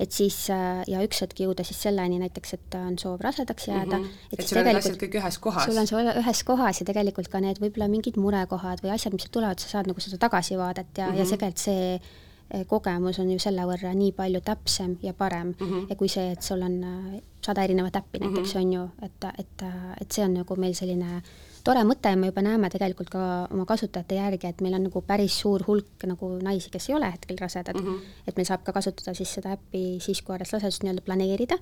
[0.00, 3.98] et siis äh, ja üks hetk jõuda siis selleni näiteks, et on soov rasedaks jääda
[3.98, 4.04] mm.
[4.04, 4.32] -hmm.
[4.32, 5.68] et, et sul on asjad kõik ühes kohas.
[5.68, 9.28] sul on see ühes kohas ja tegelikult ka need võib-olla mingid murekohad või asjad, mis
[9.30, 11.18] tulevad, sa saad nagu seda tagasivaadet ja mm, -hmm.
[11.18, 11.30] ja mhm.
[11.30, 15.86] tegelikult see äh, kogemus on ju selle võrra nii palju täpsem ja parem mm -hmm.
[15.90, 18.66] ja kui see, et sul on äh, sada erinevat äppi näiteks mm -hmm.
[18.66, 19.68] on ju, et, et,
[20.00, 21.22] et see on nagu meil selline äh,
[21.64, 25.02] tore mõte ja me juba näeme tegelikult ka oma kasutajate järgi, et meil on nagu
[25.06, 28.16] päris suur hulk nagu naisi, kes ei ole hetkel rasedad mm, -hmm.
[28.26, 31.58] et meil saab ka kasutada siis seda äppi siis, kui alles rasedust nii-öelda planeerida,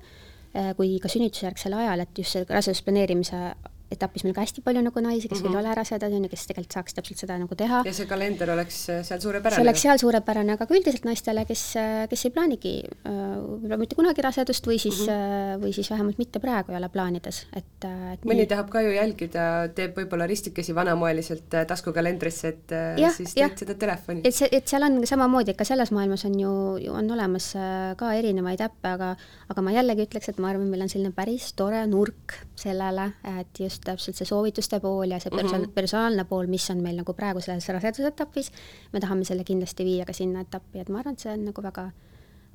[0.55, 3.53] äh, kui ka sünnitusjärgsel ajal, et just see raseduse planeerimise
[3.91, 5.57] etapis meil ka hästi palju nagu naisi, kes mm -hmm.
[5.57, 7.81] ei ole rasedad, on ju, kes tegelikult saaks täpselt seda nagu teha.
[7.85, 9.55] ja see kalender oleks äh, seal suurepärane?
[9.55, 13.79] see oleks seal suurepärane, aga ka üldiselt naistele, kes, äh, kes ei plaanigi äh, võib-olla
[13.81, 15.63] mitte kunagi rasedust või siis mm, -hmm.
[15.65, 18.51] või siis vähemalt mitte praegu ei ole plaanides, et, et mõni nii...
[18.53, 24.21] tahab ka ju jälgida, teeb võib-olla ristikesi vanamoeliselt taskukalendrisse, et ja, siis teed seda telefoni.
[24.23, 26.53] et see, et seal on samamoodi, ka selles maailmas on ju,
[26.85, 27.51] ju on olemas
[27.97, 29.15] ka erinevaid äppe, aga
[29.51, 33.59] aga ma jällegi ütleks, et ma arvan, meil on selline päris tore nurk sellele, et
[33.59, 35.73] just just täpselt see soovituste pool ja see perso- mm -hmm.
[35.73, 38.51] personaalne pool, mis on meil nagu praegu selles rasedusetapis,
[38.93, 41.61] me tahame selle kindlasti viia ka sinna etappi, et ma arvan, et see on nagu
[41.61, 41.91] väga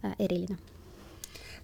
[0.04, 0.56] äh, eriline.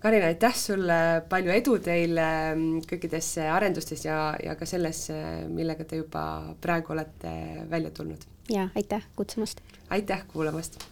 [0.00, 5.10] Karin, aitäh sulle, palju edu teile mm, kõikides arendustes ja, ja ka selles,
[5.48, 8.24] millega te juba praegu olete välja tulnud.
[8.50, 9.60] ja aitäh kutsumast!
[9.90, 10.91] aitäh kuulamast!